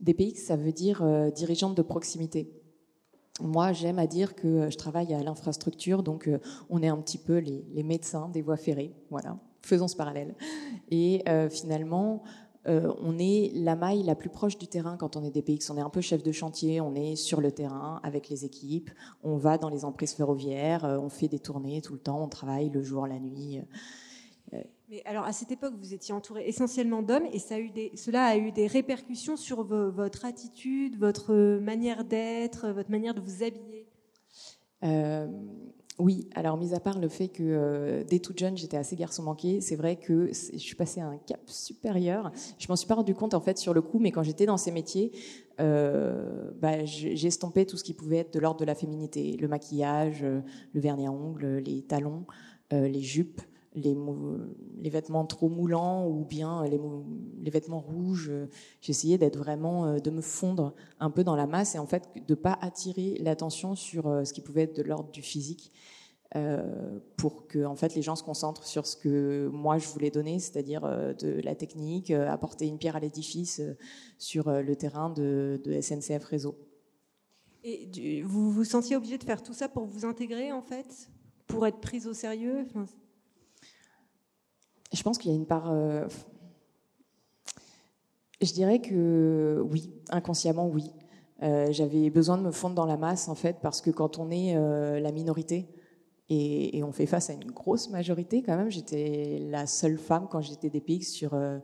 DPX, 0.00 0.36
ça 0.36 0.56
veut 0.56 0.72
dire 0.72 1.02
euh, 1.02 1.30
dirigeante 1.30 1.76
de 1.76 1.82
proximité. 1.82 2.50
Moi, 3.42 3.72
j'aime 3.72 3.98
à 3.98 4.06
dire 4.06 4.34
que 4.34 4.70
je 4.70 4.76
travaille 4.78 5.12
à 5.12 5.22
l'infrastructure, 5.22 6.02
donc 6.02 6.30
on 6.68 6.82
est 6.82 6.88
un 6.88 6.98
petit 6.98 7.18
peu 7.18 7.38
les, 7.38 7.82
médecins 7.82 8.28
des 8.28 8.42
voies 8.42 8.58
ferrées. 8.58 8.94
Voilà, 9.10 9.38
faisons 9.62 9.88
ce 9.88 9.96
parallèle. 9.96 10.34
Et 10.90 11.24
finalement, 11.48 12.22
euh, 12.66 12.92
on 13.00 13.18
est 13.18 13.52
la 13.54 13.74
maille 13.74 14.02
la 14.02 14.14
plus 14.14 14.28
proche 14.28 14.58
du 14.58 14.66
terrain 14.66 14.96
quand 14.96 15.16
on 15.16 15.24
est 15.24 15.30
DPX. 15.30 15.70
On 15.70 15.78
est 15.78 15.82
un 15.82 15.90
peu 15.90 16.00
chef 16.00 16.22
de 16.22 16.32
chantier, 16.32 16.80
on 16.80 16.94
est 16.94 17.16
sur 17.16 17.40
le 17.40 17.52
terrain 17.52 18.00
avec 18.02 18.28
les 18.28 18.44
équipes, 18.44 18.90
on 19.22 19.36
va 19.36 19.56
dans 19.56 19.70
les 19.70 19.84
emprises 19.84 20.12
ferroviaires, 20.12 20.84
euh, 20.84 20.98
on 20.98 21.08
fait 21.08 21.28
des 21.28 21.38
tournées 21.38 21.80
tout 21.80 21.94
le 21.94 22.00
temps, 22.00 22.22
on 22.22 22.28
travaille 22.28 22.68
le 22.68 22.82
jour, 22.82 23.06
la 23.06 23.18
nuit. 23.18 23.60
Euh, 24.90 24.94
Mais 24.94 25.02
alors 25.04 25.24
à 25.24 25.32
cette 25.32 25.50
époque, 25.50 25.74
vous 25.78 25.94
étiez 25.94 26.14
entouré 26.14 26.48
essentiellement 26.48 27.02
d'hommes 27.02 27.26
et 27.32 27.38
cela 27.38 28.24
a 28.24 28.36
eu 28.36 28.52
des 28.52 28.66
répercussions 28.66 29.36
sur 29.36 29.64
votre 29.64 30.24
attitude, 30.24 30.98
votre 30.98 31.58
manière 31.58 32.04
d'être, 32.04 32.70
votre 32.70 32.90
manière 32.90 33.14
de 33.14 33.20
vous 33.20 33.42
habiller? 33.42 33.86
Oui, 36.00 36.30
alors 36.34 36.56
mis 36.56 36.72
à 36.72 36.80
part 36.80 36.98
le 36.98 37.08
fait 37.08 37.28
que 37.28 37.42
euh, 37.42 38.04
dès 38.04 38.20
toute 38.20 38.38
jeune 38.38 38.56
j'étais 38.56 38.78
assez 38.78 38.96
garçon 38.96 39.22
manqué, 39.22 39.60
c'est 39.60 39.76
vrai 39.76 39.96
que 39.96 40.30
je 40.32 40.58
suis 40.58 40.74
passée 40.74 41.00
à 41.02 41.06
un 41.06 41.18
cap 41.18 41.40
supérieur. 41.46 42.32
Je 42.58 42.66
m'en 42.68 42.76
suis 42.76 42.88
pas 42.88 42.94
rendu 42.94 43.14
compte 43.14 43.34
en 43.34 43.40
fait 43.40 43.58
sur 43.58 43.74
le 43.74 43.82
coup, 43.82 43.98
mais 43.98 44.10
quand 44.10 44.22
j'étais 44.22 44.46
dans 44.46 44.56
ces 44.56 44.70
métiers, 44.70 45.12
euh, 45.60 46.50
bah, 46.58 46.86
j'ai 46.86 47.26
estompé 47.26 47.66
tout 47.66 47.76
ce 47.76 47.84
qui 47.84 47.92
pouvait 47.92 48.18
être 48.18 48.32
de 48.32 48.38
l'ordre 48.38 48.60
de 48.60 48.64
la 48.64 48.74
féminité, 48.74 49.36
le 49.36 49.46
maquillage, 49.46 50.22
euh, 50.22 50.40
le 50.72 50.80
vernis 50.80 51.06
à 51.06 51.12
ongles, 51.12 51.58
les 51.58 51.82
talons, 51.82 52.24
les 52.72 53.02
jupes, 53.02 53.42
les, 53.74 54.90
vêtements 54.90 55.24
trop 55.26 55.48
moulants 55.48 56.08
ou 56.08 56.24
bien 56.24 56.64
les, 56.64 57.50
vêtements 57.50 57.80
rouges. 57.80 58.32
J'essayais 58.80 59.18
d'être 59.18 59.38
vraiment, 59.38 59.98
de 59.98 60.10
me 60.10 60.20
fondre 60.20 60.74
un 60.98 61.10
peu 61.10 61.24
dans 61.24 61.36
la 61.36 61.46
masse 61.46 61.74
et 61.74 61.78
en 61.78 61.86
fait 61.86 62.08
de 62.26 62.34
pas 62.34 62.58
attirer 62.60 63.16
l'attention 63.20 63.74
sur 63.74 64.04
ce 64.24 64.32
qui 64.32 64.40
pouvait 64.40 64.62
être 64.62 64.76
de 64.76 64.82
l'ordre 64.82 65.10
du 65.10 65.22
physique. 65.22 65.72
Euh, 66.36 67.00
pour 67.16 67.48
que 67.48 67.64
en 67.64 67.74
fait 67.74 67.96
les 67.96 68.02
gens 68.02 68.14
se 68.14 68.22
concentrent 68.22 68.64
sur 68.64 68.86
ce 68.86 68.96
que 68.96 69.48
moi 69.52 69.78
je 69.78 69.88
voulais 69.88 70.12
donner, 70.12 70.38
c'est-à-dire 70.38 70.84
euh, 70.84 71.12
de 71.12 71.40
la 71.42 71.56
technique, 71.56 72.12
euh, 72.12 72.28
apporter 72.28 72.68
une 72.68 72.78
pierre 72.78 72.94
à 72.94 73.00
l'édifice 73.00 73.60
sur 74.16 74.48
le 74.48 74.76
terrain 74.76 75.10
de, 75.10 75.60
de, 75.64 75.80
SNCF 75.80 76.22
Réseau. 76.22 76.56
Et 77.64 78.22
vous 78.22 78.52
vous 78.52 78.64
sentiez 78.64 78.94
obligé 78.94 79.18
de 79.18 79.24
faire 79.24 79.42
tout 79.42 79.52
ça 79.52 79.68
pour 79.68 79.86
vous 79.86 80.04
intégrer 80.04 80.52
en 80.52 80.62
fait, 80.62 81.10
pour 81.48 81.66
être 81.66 81.80
prise 81.80 82.06
au 82.06 82.14
sérieux? 82.14 82.64
Je 84.92 85.02
pense 85.02 85.18
qu'il 85.18 85.30
y 85.30 85.34
a 85.34 85.36
une 85.36 85.46
part. 85.46 85.72
Je 88.40 88.52
dirais 88.52 88.80
que 88.80 89.64
oui, 89.70 89.92
inconsciemment 90.10 90.66
oui. 90.68 90.90
J'avais 91.40 92.10
besoin 92.10 92.36
de 92.38 92.42
me 92.42 92.50
fondre 92.50 92.74
dans 92.74 92.86
la 92.86 92.96
masse 92.96 93.28
en 93.28 93.34
fait 93.34 93.58
parce 93.62 93.80
que 93.80 93.90
quand 93.90 94.18
on 94.18 94.30
est 94.30 94.54
la 95.00 95.12
minorité, 95.12 95.68
et, 96.30 96.82
on 96.84 96.92
fait 96.92 97.06
face 97.06 97.28
à 97.28 97.32
une 97.32 97.50
grosse 97.50 97.90
majorité 97.90 98.42
quand 98.42 98.56
même. 98.56 98.70
J'étais 98.70 99.40
la 99.50 99.66
seule 99.66 99.98
femme 99.98 100.28
quand 100.30 100.40
j'étais 100.40 100.70
DPX 100.70 101.02
sur 101.02 101.34
euh, 101.34 101.58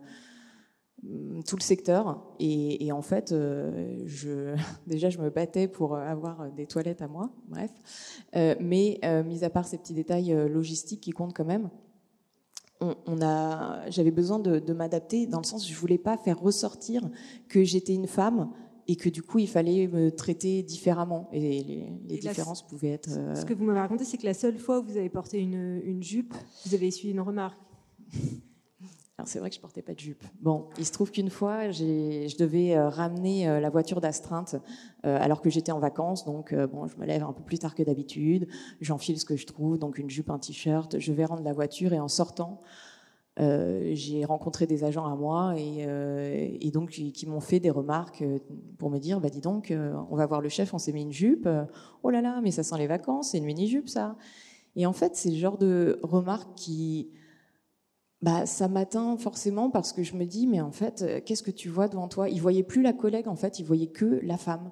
tout 1.47 1.55
le 1.55 1.61
secteur. 1.61 2.21
Et, 2.39 2.91
en 2.91 3.01
fait, 3.01 3.31
euh, 3.31 3.95
déjà, 4.87 5.09
je 5.09 5.19
me 5.19 5.29
battais 5.29 5.69
pour 5.69 5.95
avoir 5.95 6.51
des 6.51 6.65
toilettes 6.65 7.01
à 7.01 7.07
moi. 7.07 7.31
Bref. 7.47 7.71
Euh, 8.35 8.55
mais 8.59 8.99
mis 9.25 9.43
à 9.45 9.49
part 9.49 9.65
ces 9.65 9.77
petits 9.77 9.93
détails 9.93 10.35
logistiques 10.49 11.01
qui 11.01 11.11
comptent 11.11 11.35
quand 11.35 11.45
même, 11.45 11.69
on, 12.79 13.21
a, 13.21 13.89
j'avais 13.89 14.11
besoin 14.11 14.39
de, 14.39 14.59
de 14.59 14.73
m'adapter 14.73 15.25
dans 15.25 15.39
le 15.39 15.45
sens 15.45 15.67
où 15.67 15.73
je 15.73 15.79
voulais 15.79 15.97
pas 15.97 16.17
faire 16.17 16.39
ressortir 16.39 17.01
que 17.47 17.63
j'étais 17.63 17.93
une 17.93 18.07
femme 18.07 18.51
et 18.87 18.95
que 18.95 19.09
du 19.09 19.21
coup 19.21 19.39
il 19.39 19.47
fallait 19.47 19.87
me 19.87 20.11
traiter 20.11 20.63
différemment 20.63 21.29
et 21.33 21.63
les, 22.07 22.17
différences 22.17 22.65
pouvaient 22.65 22.91
être. 22.91 23.09
Ce 23.09 23.19
euh, 23.19 23.43
que 23.43 23.53
vous 23.53 23.65
m'avez 23.65 23.79
raconté, 23.79 24.05
c'est 24.05 24.17
que 24.17 24.25
la 24.25 24.33
seule 24.33 24.57
fois 24.57 24.79
où 24.79 24.83
vous 24.83 24.97
avez 24.97 25.09
porté 25.09 25.39
une, 25.39 25.81
une 25.83 26.03
jupe, 26.03 26.33
vous 26.65 26.73
avez 26.73 26.87
essuyé 26.87 27.13
une 27.13 27.21
remarque. 27.21 27.59
C'est 29.25 29.39
vrai 29.39 29.49
que 29.49 29.55
je 29.55 29.59
portais 29.59 29.81
pas 29.81 29.93
de 29.93 29.99
jupe. 29.99 30.23
Bon, 30.41 30.67
il 30.77 30.85
se 30.85 30.91
trouve 30.91 31.09
qu'une 31.09 31.31
fois, 31.31 31.71
je 31.71 32.37
devais 32.37 32.75
euh, 32.75 32.87
ramener 32.87 33.49
euh, 33.49 33.59
la 33.59 33.71
voiture 33.71 33.99
d'astreinte 33.99 34.55
alors 35.03 35.41
que 35.41 35.49
j'étais 35.49 35.71
en 35.71 35.79
vacances. 35.79 36.25
Donc 36.25 36.53
bon, 36.53 36.87
je 36.87 36.97
me 36.97 37.05
lève 37.05 37.23
un 37.23 37.33
peu 37.33 37.43
plus 37.43 37.59
tard 37.59 37.75
que 37.75 37.83
d'habitude, 37.83 38.47
j'enfile 38.81 39.19
ce 39.19 39.25
que 39.25 39.37
je 39.37 39.45
trouve, 39.45 39.79
donc 39.79 39.97
une 39.97 40.09
jupe, 40.09 40.29
un 40.29 40.37
t-shirt. 40.37 40.99
Je 40.99 41.13
vais 41.13 41.23
rendre 41.23 41.43
la 41.43 41.53
voiture 41.53 41.93
et 41.93 41.99
en 41.99 42.09
sortant, 42.09 42.61
euh, 43.39 43.91
j'ai 43.93 44.25
rencontré 44.25 44.65
des 44.65 44.83
agents 44.83 45.05
à 45.05 45.15
moi 45.15 45.53
et, 45.57 45.85
euh, 45.85 46.57
donc 46.73 46.89
qui, 46.89 47.25
m'ont 47.27 47.39
fait 47.39 47.59
des 47.59 47.69
remarques 47.69 48.23
euh, 48.23 48.39
pour 48.79 48.89
me 48.89 48.97
dire 48.97 49.19
bah 49.19 49.29
dis 49.29 49.41
donc 49.41 49.71
on 50.09 50.15
va 50.15 50.25
voir 50.25 50.41
le 50.41 50.49
chef 50.49 50.73
on 50.73 50.79
s'est 50.79 50.91
mis 50.91 51.03
une 51.03 51.11
jupe 51.11 51.47
oh 52.01 52.09
là 52.09 52.21
là 52.21 52.39
mais 52.41 52.49
ça 52.49 52.63
sent 52.63 52.77
les 52.79 52.87
vacances 52.87 53.31
c'est 53.31 53.37
une 53.37 53.45
mini 53.45 53.67
jupe 53.67 53.89
ça 53.89 54.15
et 54.75 54.87
en 54.87 54.93
fait 54.93 55.15
c'est 55.15 55.29
le 55.29 55.37
genre 55.37 55.57
de 55.59 55.99
remarques 56.01 56.55
qui 56.55 57.11
bah 58.21 58.45
ça 58.45 58.67
m'atteint 58.67 59.17
forcément 59.17 59.69
parce 59.69 59.93
que 59.93 60.03
je 60.03 60.15
me 60.15 60.25
dis 60.25 60.47
mais 60.47 60.61
en 60.61 60.71
fait 60.71 61.05
qu'est-ce 61.25 61.43
que 61.43 61.51
tu 61.51 61.69
vois 61.69 61.87
devant 61.87 62.07
toi? 62.07 62.29
Il 62.29 62.41
voyait 62.41 62.63
plus 62.63 62.81
la 62.81 62.93
collègue 62.93 63.27
en 63.27 63.35
fait 63.35 63.59
il 63.59 63.65
voyait 63.65 63.91
que 63.91 64.19
la 64.23 64.37
femme. 64.37 64.71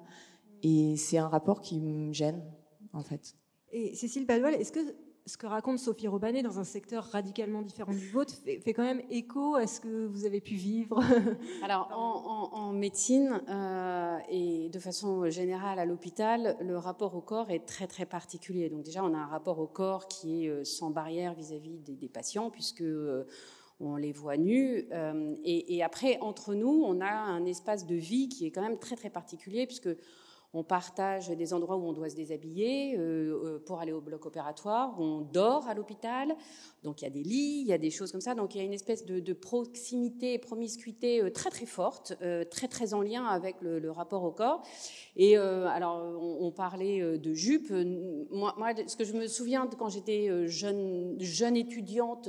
Et 0.62 0.96
c'est 0.96 1.18
un 1.18 1.28
rapport 1.28 1.60
qui 1.60 1.80
me 1.80 2.12
gêne 2.12 2.42
en 2.92 3.02
fait. 3.02 3.36
Et 3.72 3.94
Cécile 3.94 4.26
Padoil, 4.26 4.54
est-ce 4.54 4.72
que 4.72 4.80
ce 5.26 5.36
que 5.36 5.46
raconte 5.46 5.80
Sophie 5.80 6.06
Robanet 6.06 6.42
dans 6.42 6.60
un 6.60 6.64
secteur 6.64 7.04
radicalement 7.04 7.60
différent 7.60 7.92
du 7.92 8.08
vôtre 8.10 8.34
fait, 8.44 8.72
quand 8.72 8.84
même 8.84 9.02
écho 9.10 9.56
à 9.56 9.66
ce 9.66 9.80
que 9.80 10.06
vous 10.06 10.24
avez 10.24 10.40
pu 10.40 10.54
vivre 10.54 11.02
Alors, 11.64 11.90
en, 11.92 12.72
médecine 12.72 13.40
euh, 13.48 14.18
et 14.28 14.68
de 14.68 14.78
façon 14.78 15.28
générale 15.30 15.78
à 15.78 15.84
l'hôpital, 15.84 16.56
le 16.60 16.76
rapport 16.76 17.16
au 17.16 17.20
corps 17.20 17.50
est 17.50 17.66
très 17.66 17.86
très 17.86 18.06
particulier. 18.06 18.68
Donc 18.68 18.82
déjà, 18.82 19.02
on 19.02 19.14
a 19.14 19.18
un 19.18 19.26
rapport 19.26 19.58
au 19.58 19.66
corps 19.66 20.06
qui 20.08 20.44
est 20.44 20.48
euh, 20.48 20.64
sans 20.64 20.90
barrière 20.90 21.34
vis-à-vis 21.34 21.78
des, 21.78 22.08
patients, 22.08 22.50
puisque 22.50 22.82
euh, 22.82 23.24
on 23.80 23.96
les 23.96 24.12
voit 24.12 24.36
nus. 24.36 24.88
et, 25.44 25.76
et, 25.76 25.82
après, 25.82 26.18
entre 26.20 26.54
nous, 26.54 26.84
on 26.86 27.00
a 27.00 27.10
un 27.10 27.44
espace 27.46 27.86
de 27.86 27.94
vie 27.94 28.28
qui 28.28 28.46
est 28.46 28.50
quand 28.50 28.62
même 28.62 28.78
très 28.78 28.96
très 28.96 29.10
particulier, 29.10 29.66
puisque 29.66 29.88
on 30.56 30.64
partage 30.64 31.28
des 31.28 31.52
endroits 31.52 31.76
où 31.76 31.84
on 31.84 31.92
doit 31.92 32.08
se 32.08 32.16
déshabiller 32.16 32.96
euh, 32.96 33.56
euh, 33.56 33.58
pour 33.58 33.80
aller 33.80 33.92
au 33.92 34.00
bloc 34.00 34.24
opératoire, 34.24 34.98
on 34.98 35.20
dort 35.20 35.68
à 35.68 35.74
l'hôpital, 35.74 36.34
donc 36.82 37.02
il 37.02 37.04
y 37.04 37.08
a 37.08 37.10
des 37.10 37.22
lits, 37.22 37.60
il 37.60 37.66
y 37.66 37.74
a 37.74 37.78
des 37.78 37.90
choses 37.90 38.10
comme 38.10 38.22
ça, 38.22 38.34
donc 38.34 38.54
il 38.54 38.58
y 38.58 38.60
a 38.62 38.64
une 38.64 38.72
espèce 38.72 39.04
de, 39.04 39.32
proximité 39.34 40.32
et 40.32 40.38
promiscuité 40.38 41.22
euh, 41.22 41.30
très 41.30 41.50
très 41.50 41.66
forte, 41.66 42.14
très 42.50 42.68
très 42.68 42.94
en 42.94 43.02
lien 43.02 43.26
avec 43.26 43.56
le, 43.60 43.90
rapport 43.90 44.24
au 44.24 44.32
corps. 44.32 44.62
Et 45.16 45.36
alors 45.36 45.96
on, 46.20 46.50
parlait 46.50 47.18
de 47.18 47.32
jupe, 47.32 47.72
moi, 48.30 48.54
ce 48.86 48.96
que 48.96 49.04
je 49.04 49.12
me 49.12 49.26
souviens 49.26 49.68
quand 49.78 49.88
j'étais 49.88 50.46
jeune 50.46 51.56
étudiante, 51.56 52.28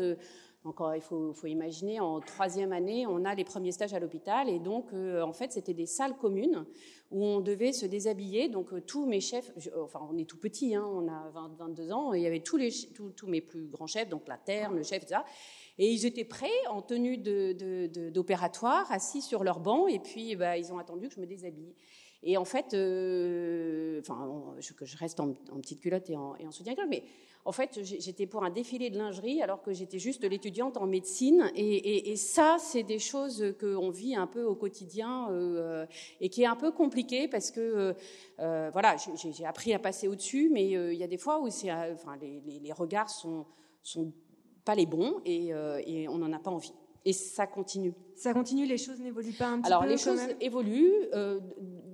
encore, 0.67 0.95
il 0.95 1.01
faut, 1.01 1.33
imaginer, 1.45 2.00
en 2.00 2.19
troisième 2.19 2.74
année, 2.74 3.07
on 3.07 3.25
a 3.25 3.33
les 3.33 3.43
premiers 3.43 3.71
stages 3.71 3.93
à 3.93 4.00
l'hôpital, 4.00 4.50
et 4.50 4.59
donc, 4.59 4.93
euh, 4.93 5.21
en 5.21 5.33
fait, 5.33 5.51
c'était 5.51 5.74
des 5.74 5.86
salles 5.86 6.17
communes 6.17 6.65
où 7.09 7.24
on 7.24 7.39
devait 7.39 7.71
se 7.71 7.86
déshabiller. 7.86 8.50
Donc, 8.50 8.74
euh, 8.74 8.81
tous 8.81 9.05
mes 9.05 9.21
chefs, 9.21 9.51
enfin, 9.81 10.01
on 10.12 10.17
est 10.17 10.25
tout 10.25 10.38
petit, 10.38 10.75
hein, 10.75 10.86
on 10.86 11.07
a 11.07 11.29
20, 11.29 11.55
22 11.57 11.91
ans, 11.91 12.13
et 12.13 12.19
il 12.19 12.24
y 12.24 12.27
avait 12.27 12.41
tous, 12.41 12.59
mes 13.27 13.41
plus 13.41 13.67
grands 13.67 13.88
chefs, 13.88 14.09
donc 14.09 14.27
la 14.27 14.38
terre, 14.38 14.71
le 14.71 14.83
chef, 14.83 15.03
etc. 15.03 15.21
Et 15.79 15.89
ils 15.89 16.05
étaient 16.05 16.25
prêts, 16.25 16.50
en 16.69 16.81
tenue 16.81 17.17
d'opératoire, 17.17 18.91
assis 18.91 19.21
sur 19.21 19.43
leur 19.43 19.59
banc, 19.59 19.88
et 19.88 20.00
puis, 20.00 20.36
bah, 20.36 20.57
ils 20.57 20.74
ont 20.74 20.79
attendu 20.79 21.07
que 21.07 21.15
je 21.15 21.21
me 21.21 21.25
déshabille. 21.25 21.74
Et 22.24 22.36
en 22.36 22.45
fait, 22.45 22.74
euh, 22.74 24.00
enfin, 24.01 24.55
je, 24.59 24.97
reste 24.97 25.19
en, 25.19 25.33
petite 25.62 25.79
culotte 25.79 26.09
et 26.09 26.17
en, 26.17 26.36
en 26.36 26.51
soutien-gorge, 26.51 26.88
mais 26.89 27.03
en 27.48 27.54
fait, 27.54 27.80
j'étais 27.82 28.25
pour 28.25 28.44
un 28.44 28.50
défilé 28.50 28.89
de 28.89 28.98
lingerie 28.98 29.42
alors 29.42 29.62
que 29.62 29.72
j'étais 29.72 30.00
juste 30.00 30.25
l'étudiante 30.25 30.75
en 30.75 30.86
médecine. 30.86 31.50
Et, 31.56 32.13
ça, 32.18 32.58
c'est 32.60 32.84
des 32.84 33.00
choses 33.00 33.56
qu'on 33.58 33.89
vit 33.89 34.18
un 34.18 34.27
peu 34.27 34.44
au 34.44 34.54
quotidien 34.54 35.30
euh, 35.32 35.86
et 36.20 36.27
qui 36.27 36.44
est 36.44 36.46
un 36.46 36.58
peu 36.58 36.72
compliqué 36.72 37.30
parce 37.30 37.51
que, 37.51 37.96
euh, 38.39 38.70
voilà, 38.74 38.98
j'ai 39.16 39.46
appris 39.46 39.74
à 39.74 39.80
passer 39.80 40.10
au-dessus, 40.10 40.50
mais 40.51 40.66
il 40.68 40.98
y 40.98 41.04
a 41.04 41.08
des 41.08 41.18
fois 41.18 41.39
où 41.39 41.50
c'est, 41.50 41.72
enfin, 41.72 42.18
les, 42.20 42.60
les, 42.60 42.74
regards 42.74 43.10
sont, 43.10 43.46
sont 43.82 44.12
pas 44.66 44.75
les 44.75 44.86
bons 44.86 45.22
et, 45.24 45.51
et 45.86 46.10
on 46.10 46.18
n'en 46.18 46.34
a 46.34 46.39
pas 46.39 46.51
envie. 46.51 46.74
Et 47.08 47.13
ça 47.13 47.48
continue. 47.48 47.94
Ça 48.18 48.34
continue, 48.34 48.66
les 48.66 48.77
choses 48.77 49.00
n'évoluent 49.00 49.32
pas 49.32 49.48
un 49.48 49.62
petit 49.62 49.68
Alors, 49.68 49.80
peu 49.80 49.86
Alors 49.86 49.98
les 49.98 49.98
choses 49.98 50.20
évoluent, 50.42 50.92
euh, 51.13 51.39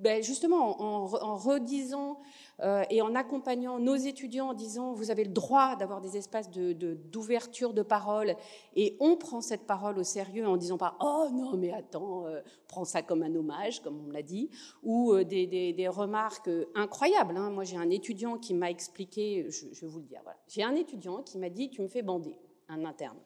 ben 0.01 0.23
justement 0.23 0.81
en, 0.81 1.13
en 1.13 1.35
redisant 1.35 2.17
euh, 2.61 2.83
et 2.89 3.01
en 3.01 3.15
accompagnant 3.15 3.79
nos 3.79 3.95
étudiants 3.95 4.49
en 4.49 4.53
disant 4.53 4.93
vous 4.93 5.09
avez 5.09 5.23
le 5.23 5.31
droit 5.31 5.75
d'avoir 5.75 6.01
des 6.01 6.17
espaces 6.17 6.49
d'ouverture 6.51 7.73
de, 7.73 7.77
de, 7.77 7.81
parole 7.81 8.35
et 8.75 8.95
on 8.99 9.15
prend 9.15 9.41
cette 9.41 9.65
parole 9.65 9.97
au 9.97 10.03
sérieux 10.03 10.47
en 10.47 10.55
disant 10.55 10.77
pas 10.77 10.95
oh 11.01 11.29
non 11.33 11.57
mais 11.57 11.71
attends 11.71 12.27
euh, 12.27 12.41
prends 12.67 12.85
ça 12.85 13.01
comme 13.01 13.23
un 13.23 13.33
hommage 13.33 13.81
comme 13.81 14.05
on 14.07 14.11
l'a 14.11 14.21
dit 14.21 14.49
ou 14.83 15.13
euh, 15.13 15.23
des, 15.23 15.47
des, 15.47 15.87
remarques 15.87 16.49
incroyables. 16.75 17.37
Hein. 17.37 17.49
Moi 17.49 17.63
j'ai 17.63 17.77
un 17.77 17.89
étudiant 17.89 18.37
qui 18.37 18.53
m'a 18.53 18.69
expliqué, 18.69 19.47
je, 19.49 19.65
je 19.71 19.81
vais 19.81 19.87
vous 19.91 19.99
le 19.99 20.05
dire, 20.05 20.21
voilà. 20.23 20.37
j'ai 20.47 20.63
un 20.63 20.75
étudiant 20.75 21.23
qui 21.23 21.37
m'a 21.37 21.49
dit 21.49 21.69
tu 21.69 21.81
me 21.81 21.87
fais 21.87 22.01
bander, 22.01 22.35
un 22.69 22.85
interne. 22.85 23.17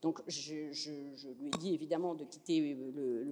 Donc 0.00 0.20
je, 0.28 0.54
lui 0.54 1.48
ai 1.48 1.58
dit 1.58 1.74
évidemment 1.74 2.14
de 2.14 2.24
quitter 2.24 2.76
le, 2.94 3.24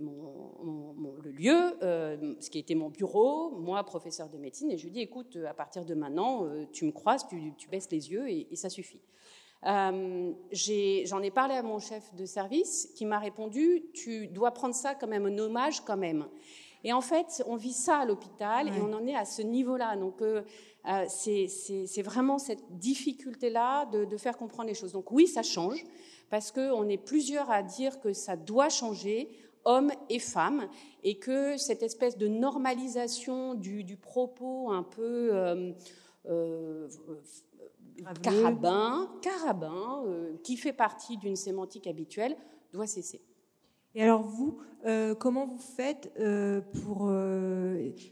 lieu, 1.30 1.76
euh, 1.82 2.34
ce 2.40 2.50
qui 2.50 2.58
était 2.58 2.74
mon 2.74 2.90
bureau, 2.90 3.50
moi 3.52 3.84
professeur 3.84 4.28
de 4.28 4.36
médecine, 4.36 4.70
et 4.72 4.76
je 4.76 4.82
lui 4.82 4.90
ai 4.90 4.92
dit 4.92 5.00
écoute, 5.00 5.38
à 5.48 5.54
partir 5.54 5.84
de 5.84 5.94
maintenant, 5.94 6.44
euh, 6.44 6.64
tu 6.72 6.84
me 6.84 6.90
croises, 6.90 7.24
tu, 7.28 7.68
baisses 7.68 7.90
les 7.92 8.10
yeux 8.10 8.28
et, 8.28 8.48
ça 8.54 8.68
suffit. 8.68 9.00
Euh, 9.64 10.32
j'en 10.52 11.22
ai, 11.22 11.30
parlé 11.30 11.54
à 11.54 11.62
mon 11.62 11.78
chef 11.78 12.12
de 12.14 12.24
service 12.24 12.92
qui 12.96 13.06
m'a 13.06 13.18
répondu 13.18 13.84
tu 13.94 14.26
dois 14.26 14.50
prendre 14.50 14.74
ça 14.74 14.94
comme 14.94 15.10
même 15.10 15.26
un 15.26 15.38
hommage 15.38 15.80
quand 15.84 15.96
même. 15.96 16.26
Et 16.82 16.92
en 16.92 17.00
fait, 17.00 17.42
on 17.46 17.56
vit 17.56 17.72
ça 17.72 17.98
à 17.98 18.04
l'hôpital 18.04 18.68
et 18.68 18.80
on 18.80 18.92
en 18.92 19.06
est 19.06 19.14
à 19.14 19.24
ce 19.24 19.42
niveau-là. 19.42 19.96
Donc, 19.96 20.22
c'est 21.08 22.02
vraiment 22.02 22.38
cette 22.38 22.62
difficulté-là 22.76 23.86
de, 23.86 24.04
de, 24.04 24.16
faire 24.16 24.36
comprendre 24.36 24.68
les 24.68 24.74
choses. 24.74 24.92
Donc, 24.92 25.10
oui, 25.10 25.26
ça 25.26 25.42
change 25.42 25.84
parce 26.30 26.50
qu'on 26.50 26.88
est 26.88 26.98
plusieurs 26.98 27.50
à 27.50 27.62
dire 27.62 28.00
que 28.00 28.12
ça 28.12 28.36
doit 28.36 28.68
changer, 28.68 29.30
hommes 29.64 29.92
et 30.08 30.18
femmes, 30.18 30.68
et 31.02 31.18
que 31.18 31.56
cette 31.56 31.82
espèce 31.82 32.16
de 32.16 32.28
normalisation 32.28 33.54
du, 33.54 33.96
propos 33.96 34.70
un 34.70 34.82
peu 34.82 35.30
euh, 35.32 35.72
euh, 36.28 36.88
carabin, 38.22 39.10
carabin 39.22 40.04
euh, 40.06 40.36
qui 40.42 40.56
fait 40.56 40.72
partie 40.72 41.16
d'une 41.16 41.36
sémantique 41.36 41.86
habituelle, 41.86 42.36
doit 42.72 42.86
cesser. 42.86 43.20
Et 43.94 44.02
alors 44.02 44.22
vous, 44.22 44.58
comment 45.18 45.46
vous 45.46 45.56
faites 45.56 46.12
pour, 46.82 47.10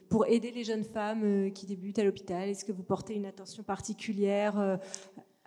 pour 0.08 0.26
aider 0.26 0.50
les 0.50 0.64
jeunes 0.64 0.82
femmes 0.82 1.52
qui 1.52 1.66
débutent 1.66 1.98
à 1.98 2.04
l'hôpital? 2.04 2.48
Est-ce 2.48 2.64
que 2.64 2.72
vous 2.72 2.82
portez 2.82 3.12
une 3.12 3.26
attention 3.26 3.62
particulière 3.62 4.78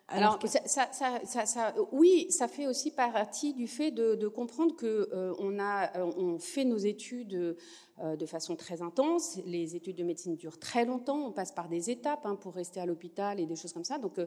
alors, 0.10 0.40
ça, 0.46 0.88
ça, 0.94 1.46
ça, 1.46 1.76
oui, 1.92 2.28
ça 2.30 2.48
fait 2.48 2.66
aussi 2.66 2.92
partie 2.92 3.54
du 3.54 3.68
fait 3.68 3.92
de, 3.92 4.16
de 4.16 4.28
comprendre 4.30 4.74
que 4.74 5.10
euh, 5.12 5.34
on 5.40 5.60
a, 5.60 5.98
euh, 5.98 6.12
on 6.18 6.40
fait 6.40 6.64
nos 6.64 6.78
études 6.78 7.58
euh, 8.00 8.16
de 8.16 8.26
façon 8.26 8.56
très 8.56 8.82
intense. 8.82 9.38
Les 9.46 9.76
études 9.76 9.98
de 9.98 10.06
médecine 10.06 10.38
durent 10.38 10.60
très 10.60 10.86
longtemps. 10.86 11.28
On 11.28 11.34
passe 11.34 11.52
par 11.52 11.68
des 11.68 11.90
étapes 11.90 12.26
hein, 12.26 12.36
pour 12.36 12.54
rester 12.54 12.80
à 12.80 12.86
l'hôpital 12.86 13.42
et 13.42 13.46
des 13.46 13.58
choses 13.58 13.74
comme 13.74 13.84
ça. 13.84 13.98
Donc, 13.98 14.18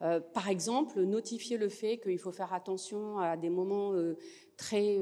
par 0.00 0.48
exemple, 0.48 1.00
notifier 1.02 1.58
le 1.58 1.68
fait 1.68 1.98
qu'il 1.98 2.18
faut 2.18 2.32
faire 2.32 2.52
attention 2.52 3.18
à 3.18 3.36
des 3.36 3.50
moments 3.50 3.92
très 4.56 4.98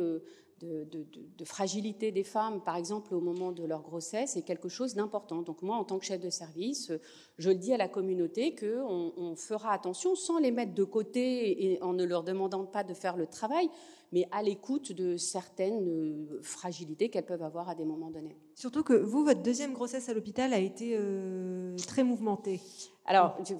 de, 0.61 1.45
fragilité 1.45 2.13
des 2.13 2.25
femmes, 2.25 2.61
par 2.63 2.77
exemple 2.77 3.15
au 3.15 3.21
moment 3.21 3.53
de 3.53 3.65
leur 3.65 3.83
grossesse, 3.83 4.37
est 4.37 4.43
quelque 4.43 4.69
chose 4.69 4.95
d'important. 4.95 5.43
Donc 5.43 5.63
moi, 5.63 5.77
en 5.77 5.85
tant 5.85 5.99
que 5.99 6.05
chef 6.05 6.21
de 6.21 6.31
service, 6.31 6.93
je 7.39 7.51
le 7.51 7.57
dis 7.57 7.73
à 7.73 7.77
la 7.77 7.89
communauté 7.89 8.55
qu'on 8.55 9.13
on 9.17 9.37
fera 9.37 9.73
attention 9.73 10.15
sans 10.15 10.39
les 10.39 10.51
mettre 10.51 10.75
de 10.75 10.85
côté 10.85 11.73
et 11.73 11.83
en 11.83 11.93
ne 11.93 12.05
leur 12.05 12.25
demandant 12.25 12.65
pas 12.65 12.85
de 12.85 12.95
faire 12.95 13.17
le 13.17 13.27
travail, 13.27 13.69
mais 14.13 14.27
à 14.31 14.43
l'écoute 14.43 14.93
de 14.93 15.17
certaines 15.17 15.87
euh, 15.87 16.41
fragilités 16.43 17.11
qu'elles 17.11 17.27
peuvent 17.27 17.43
avoir 17.43 17.69
à 17.69 17.75
des 17.75 17.85
moments 17.85 18.11
donnés. 18.11 18.37
Surtout 18.55 18.83
que 18.83 18.95
vous, 18.95 19.25
votre 19.25 19.43
deuxième 19.43 19.73
grossesse 19.73 20.09
à 20.09 20.15
l'hôpital 20.15 20.53
a 20.53 20.59
été 20.59 20.93
euh, 20.95 21.77
très 21.87 22.05
mouvementée. 22.05 22.61
Alors, 23.05 23.37
je, 23.45 23.55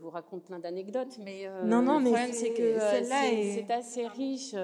vous 0.00 0.10
raconte 0.10 0.44
plein 0.44 0.58
d'anecdotes, 0.58 1.18
mais 1.18 1.46
euh, 1.46 1.64
non, 1.64 1.82
non, 1.82 1.98
le 1.98 2.04
problème 2.04 2.32
c'est 2.32 2.52
que 2.52 2.78
c'est 2.78 3.70
assez 3.70 4.06
riche. 4.06 4.54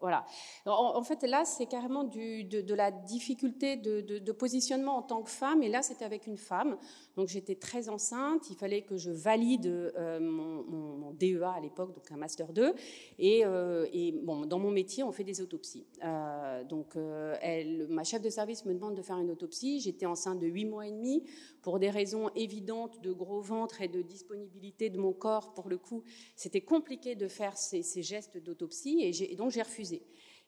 Voilà. 0.00 0.24
En, 0.64 1.02
fait, 1.02 1.22
là, 1.24 1.44
c'est 1.44 1.66
carrément 1.66 2.04
de, 2.04 2.74
la 2.74 2.90
difficulté 2.90 3.76
de, 3.76 4.32
positionnement 4.32 4.96
en 4.96 5.02
tant 5.02 5.22
que 5.22 5.30
femme. 5.30 5.62
Et 5.62 5.68
là, 5.68 5.82
c'était 5.82 6.04
avec 6.04 6.26
une 6.26 6.38
femme. 6.38 6.78
Donc, 7.16 7.28
j'étais 7.28 7.54
très 7.54 7.88
enceinte. 7.88 8.48
Il 8.50 8.56
fallait 8.56 8.82
que 8.82 8.96
je 8.96 9.10
valide 9.10 9.66
euh, 9.66 10.18
mon, 10.20 11.12
DEA 11.12 11.52
à 11.56 11.60
l'époque, 11.60 11.94
donc 11.94 12.10
un 12.10 12.16
master 12.16 12.52
2. 12.52 12.72
Et, 13.18 13.44
euh, 13.44 13.86
et, 13.92 14.12
bon, 14.12 14.46
dans 14.46 14.58
mon 14.58 14.70
métier, 14.70 15.02
on 15.04 15.12
fait 15.12 15.24
des 15.24 15.42
autopsies. 15.42 15.86
Euh, 16.02 16.64
donc, 16.64 16.96
ma 16.96 18.04
chef 18.04 18.22
de 18.22 18.30
service 18.30 18.64
me 18.64 18.72
demande 18.72 18.94
de 18.94 19.02
faire 19.02 19.18
une 19.18 19.30
autopsie. 19.30 19.80
J'étais 19.80 20.06
enceinte 20.06 20.38
de 20.38 20.46
8 20.46 20.64
mois 20.64 20.86
et 20.86 20.92
demi 20.92 21.24
pour 21.62 21.78
des 21.78 21.90
raisons 21.90 22.30
évidentes 22.34 23.00
de 23.02 23.12
gros 23.12 23.40
ventre 23.40 23.82
et 23.82 23.88
de 23.88 24.02
disponibilité 24.02 24.90
de 24.90 24.98
mon 24.98 25.12
corps. 25.12 25.52
Pour 25.54 25.68
le 25.68 25.78
coup, 25.78 26.02
c'était 26.36 26.60
compliqué 26.60 27.14
de 27.14 27.28
faire 27.28 27.56
ces, 27.56 27.82
gestes 28.02 28.38
d'autopsie. 28.38 29.00
Et, 29.02 29.32
et 29.32 29.36
donc, 29.36 29.50
j'ai 29.50 29.62
refusé. 29.62 30.02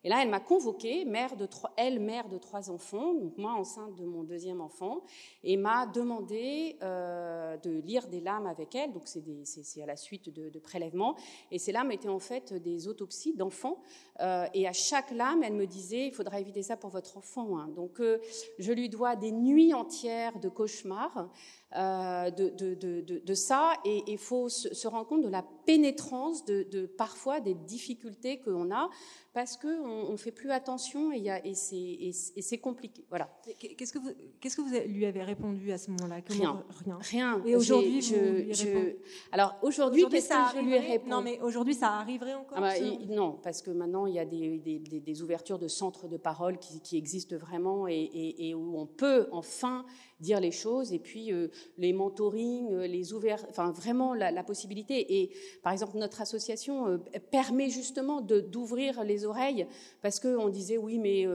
Et 0.05 0.09
là, 0.09 0.21
elle 0.23 0.31
m'a 0.31 0.41
convoquée, 0.41 1.05
mère 1.05 1.31
elle, 1.77 2.01
mère 2.01 2.29
de 2.29 2.38
trois 2.38 2.71
enfants, 2.71 3.15
donc 3.15 3.38
moi 3.38 3.53
enceinte 3.53 3.95
de 3.95 4.05
mon 4.05 4.25
deuxième 4.25 4.61
enfant, 4.61 5.03
et 5.45 5.57
m'a 5.57 5.87
demandé 5.87 6.77
euh, 6.83 7.57
de 7.59 7.71
lire 7.71 8.09
des 8.09 8.21
lames 8.21 8.47
avec 8.47 8.75
elle. 8.75 8.93
Donc 8.93 9.05
c'est, 9.07 9.83
à 9.83 9.87
la 9.87 9.97
suite 9.97 10.29
de, 10.29 10.59
prélèvements. 10.59 11.17
Et 11.51 11.59
ces 11.59 11.73
lames 11.73 11.93
étaient 11.93 12.09
en 12.09 12.19
fait 12.19 12.53
des 12.53 12.88
autopsies 12.88 13.35
d'enfants. 13.35 13.81
Euh, 14.21 14.47
et 14.55 14.67
à 14.67 14.73
chaque 14.73 15.12
lame, 15.12 15.43
elle 15.43 15.55
me 15.55 15.67
disait 15.67 16.07
il 16.07 16.12
faudra 16.12 16.41
éviter 16.41 16.62
ça 16.62 16.77
pour 16.77 16.91
votre 16.91 17.17
enfant. 17.17 17.59
Hein. 17.59 17.69
Donc 17.69 18.01
euh, 18.01 18.19
je 18.59 18.73
lui 18.73 18.88
dois 18.88 19.15
des 19.15 19.31
nuits 19.31 19.73
entières 19.75 20.38
de 20.41 20.49
cauchemars. 20.49 21.31
De, 21.75 23.35
ça 23.35 23.73
et 23.87 24.03
il 24.07 24.19
faut 24.19 24.51
se, 24.51 24.75
se, 24.75 24.87
rendre 24.87 25.07
compte 25.07 25.23
de 25.23 25.29
la 25.29 25.43
pénétrance 25.64 26.44
de, 26.44 26.87
parfois 26.87 27.40
des 27.40 27.55
difficultés 27.55 28.40
qu'on 28.40 28.70
a 28.70 28.88
parce 29.33 29.57
qu'on 29.57 29.68
on 29.68 30.16
fait 30.18 30.31
plus 30.31 30.51
attention 30.51 31.11
et, 31.11 31.18
y 31.18 31.31
a, 31.31 31.40
et 31.44 31.55
c'est 31.55 32.59
compliqué. 32.59 33.05
Voilà. 33.09 33.31
Qu'est-ce 33.59 33.92
que 33.92 33.98
vous 33.98 34.11
qu'est-ce 34.40 34.57
que 34.57 34.61
vous 34.61 34.92
lui 34.92 35.07
avez 35.07 35.22
répondu 35.22 35.72
à 35.72 35.79
ce 35.79 35.90
moment-là? 35.90 36.16
Rien. 36.29 36.62
Rien. 36.85 36.98
Rien. 37.01 37.42
Et 37.46 37.57
aujourd'hui, 37.57 38.03
je, 38.03 38.53
je, 38.53 38.96
alors 39.31 39.57
aujourd'hui, 39.62 40.05
qu'est-ce 40.11 40.29
que 40.29 40.59
je 40.59 40.64
lui 40.64 40.75
ai 40.75 40.79
répondu 40.79 41.11
Non, 41.11 41.22
mais 41.22 41.40
aujourd'hui, 41.40 41.75
ça 41.75 41.92
arriverait 41.92 42.35
encore. 42.35 42.59
Ah 42.59 42.61
bah, 42.61 42.75
non, 43.09 43.38
parce 43.42 43.62
que 43.62 43.70
maintenant 43.70 44.07
il 44.07 44.14
y 44.14 44.18
a 44.18 44.27
des, 44.27 44.59
des, 44.59 44.79
des, 44.79 45.22
ouvertures 45.22 45.59
de 45.59 45.68
centres 45.68 46.09
de 46.09 46.16
parole 46.16 46.59
qui, 46.59 46.81
qui 46.81 46.96
existent 46.96 47.37
vraiment 47.37 47.88
et, 47.88 47.94
et, 47.94 48.48
et, 48.48 48.55
où 48.55 48.79
on 48.79 48.87
peut 48.87 49.29
enfin 49.33 49.87
dire 50.20 50.40
les 50.40 50.53
choses 50.53 50.92
et 50.92 50.98
puis 50.98 51.33
euh, 51.33 51.48
les 51.79 51.92
mentorings, 51.92 52.72
euh, 52.72 52.87
les 52.87 53.12
ouverts, 53.12 53.44
enfin 53.51 53.72
vraiment 53.72 54.14
la, 54.14 54.31
la, 54.31 54.44
possibilité. 54.44 55.22
Et 55.22 55.31
par 55.62 55.73
exemple, 55.73 55.97
notre 55.97 56.21
association 56.21 56.87
euh, 56.87 56.99
permet 57.31 57.71
justement 57.71 58.21
d'ouvrir 58.21 59.05
les 59.05 59.25
oreilles 59.25 59.67
parce 60.01 60.21
que 60.21 60.37
on 60.37 60.49
disait 60.49 60.79
oui, 60.79 60.99
mais 60.99 61.27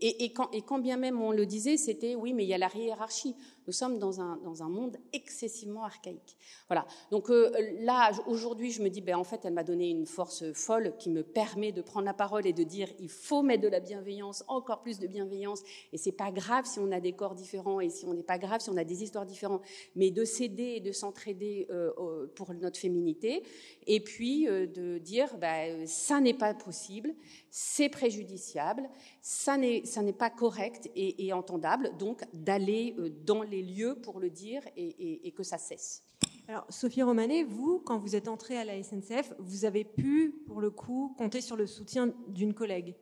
et, 0.00 0.24
et, 0.24 0.34
et 0.52 0.62
quand 0.62 0.78
bien 0.78 0.96
même 0.96 1.20
on 1.20 1.32
le 1.32 1.46
disait, 1.46 1.76
c'était 1.76 2.14
oui, 2.14 2.32
mais 2.32 2.44
il 2.44 2.48
y 2.48 2.54
a 2.54 2.58
la 2.58 2.70
hiérarchie. 2.74 3.34
Nous 3.66 3.72
sommes 3.72 3.98
dans 3.98 4.20
un, 4.20 4.36
dans 4.44 4.62
un 4.62 4.68
monde 4.68 4.96
excessivement 5.12 5.82
archaïque. 5.82 6.36
Voilà. 6.68 6.86
Donc 7.10 7.30
euh, 7.30 7.50
là, 7.80 8.10
aujourd'hui, 8.26 8.70
je 8.70 8.82
me 8.82 8.88
dis, 8.88 9.00
ben, 9.00 9.16
en 9.16 9.24
fait, 9.24 9.40
elle 9.44 9.54
m'a 9.54 9.64
donné 9.64 9.90
une 9.90 10.06
force 10.06 10.52
folle 10.52 10.94
qui 10.98 11.10
me 11.10 11.22
permet 11.22 11.72
de 11.72 11.82
prendre 11.82 12.06
la 12.06 12.14
parole 12.14 12.46
et 12.46 12.52
de 12.52 12.62
dire, 12.62 12.88
il 13.00 13.08
faut 13.08 13.42
mettre 13.42 13.62
de 13.62 13.68
la 13.68 13.80
bienveillance, 13.80 14.44
encore 14.46 14.82
plus 14.82 14.98
de 14.98 15.06
bienveillance. 15.06 15.62
Et 15.92 15.98
c'est 15.98 16.12
pas 16.12 16.30
grave 16.30 16.64
si 16.66 16.78
on 16.78 16.92
a 16.92 17.00
des 17.00 17.12
corps 17.12 17.34
différents 17.34 17.80
et 17.80 17.88
si 17.88 18.04
on 18.06 18.14
n'est 18.14 18.22
pas 18.22 18.38
grave 18.38 18.60
si 18.60 18.70
on 18.70 18.76
a 18.76 18.84
des 18.84 19.02
histoires 19.02 19.26
différentes, 19.26 19.62
mais 19.94 20.10
de 20.10 20.24
s'aider 20.24 20.74
et 20.76 20.80
de 20.80 20.92
s'entraider 20.92 21.66
euh, 21.70 22.26
pour 22.34 22.54
notre 22.54 22.78
féminité. 22.78 23.42
Et 23.86 24.00
puis 24.00 24.48
euh, 24.48 24.66
de 24.66 24.98
dire, 24.98 25.36
ben, 25.38 25.86
ça 25.86 26.20
n'est 26.20 26.34
pas 26.34 26.54
possible, 26.54 27.14
c'est 27.50 27.88
préjudiciable, 27.88 28.88
ça 29.22 29.56
n'est, 29.56 29.82
pas 30.16 30.30
correct 30.30 30.90
et 30.94 31.32
entendable. 31.32 31.92
Donc 31.98 32.22
d'aller 32.32 32.94
dans 33.24 33.42
les 33.42 33.55
lieux 33.62 33.98
pour 34.02 34.20
le 34.20 34.30
dire 34.30 34.62
et, 34.76 35.32
que 35.36 35.42
ça 35.42 35.58
cesse. 35.58 36.02
Alors, 36.48 36.64
Sophie 36.68 37.02
Romanet, 37.02 37.44
vous, 37.44 37.80
quand 37.84 37.98
vous 37.98 38.14
êtes 38.14 38.28
entrée 38.28 38.56
à 38.56 38.64
la 38.64 38.82
SNCF, 38.82 39.34
vous 39.38 39.64
avez 39.64 39.84
pu, 39.84 40.34
pour 40.46 40.60
le 40.60 40.70
coup, 40.70 41.14
compter 41.18 41.40
sur 41.40 41.56
le 41.56 41.66
soutien 41.66 42.12
d'une 42.28 42.54
collègue? 42.54 42.94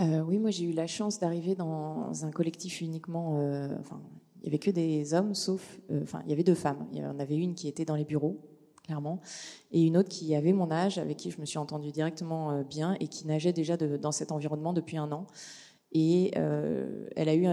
Euh, 0.00 0.20
oui, 0.20 0.38
moi 0.38 0.50
j'ai 0.50 0.64
eu 0.64 0.72
la 0.72 0.86
chance 0.86 1.18
d'arriver 1.18 1.54
dans 1.54 2.24
un 2.24 2.30
collectif 2.30 2.82
uniquement. 2.82 3.32
enfin, 3.80 4.00
il 4.36 4.42
n'y 4.42 4.48
avait 4.48 4.58
que 4.58 4.70
des 4.70 5.14
hommes, 5.14 5.34
sauf. 5.34 5.80
Enfin, 6.02 6.22
il 6.24 6.30
y 6.30 6.32
avait 6.32 6.44
deux 6.44 6.54
femmes. 6.54 6.86
Il 6.92 6.98
y 6.98 7.04
en 7.04 7.18
avait 7.18 7.36
une 7.36 7.54
qui 7.54 7.66
était 7.66 7.84
dans 7.84 7.96
les 7.96 8.04
bureaux, 8.04 8.38
clairement, 8.84 9.20
et 9.72 9.82
une 9.82 9.96
autre 9.96 10.08
qui 10.08 10.34
avait 10.36 10.52
mon 10.52 10.70
âge, 10.70 10.98
avec 10.98 11.16
qui 11.16 11.30
je 11.30 11.40
me 11.40 11.46
suis 11.46 11.58
entendue 11.58 11.90
directement 11.90 12.62
bien 12.62 12.96
et 13.00 13.08
qui 13.08 13.26
nageait 13.26 13.52
déjà 13.52 13.76
dans 13.76 14.12
cet 14.12 14.30
environnement 14.32 14.72
depuis 14.72 14.96
un 14.98 15.10
an. 15.10 15.26
Et 15.92 16.32
elle 16.34 17.28
a 17.28 17.34
eu 17.34 17.46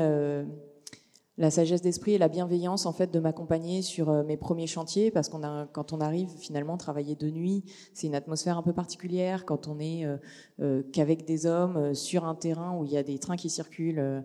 la 1.38 1.50
sagesse 1.50 1.82
d'esprit 1.82 2.14
et 2.14 2.18
la 2.18 2.28
bienveillance 2.28 2.86
en 2.86 2.94
fait 2.94 3.12
de 3.12 3.20
m'accompagner 3.20 3.82
sur 3.82 4.10
euh, 4.10 4.24
mes 4.24 4.38
premiers 4.38 4.68
chantiers 4.68 5.10
parce 5.10 5.30
qu'on 5.30 5.44
a 5.44 5.66
quand 5.72 5.92
on 5.92 6.00
arrive 6.00 6.30
finalement 6.38 6.78
travailler 6.78 7.16
de 7.16 7.30
nuit 7.30 7.64
c'est 7.94 8.08
une 8.08 8.16
atmosphère 8.16 8.58
un 8.58 8.62
peu 8.62 8.74
particulière. 8.74 9.46
Quand 9.46 9.68
on 9.68 9.80
est 9.80 10.06
euh, 10.06 10.18
euh, 10.62 10.84
qu'avec 10.92 11.26
des 11.26 11.46
hommes 11.46 11.96
sur 11.96 12.26
un 12.26 12.36
terrain 12.36 12.78
où 12.78 12.86
il 12.86 12.92
y 12.92 12.98
a 12.98 13.04
des 13.04 13.18
trains 13.18 13.36
qui 13.36 13.50
circulent 13.50 14.24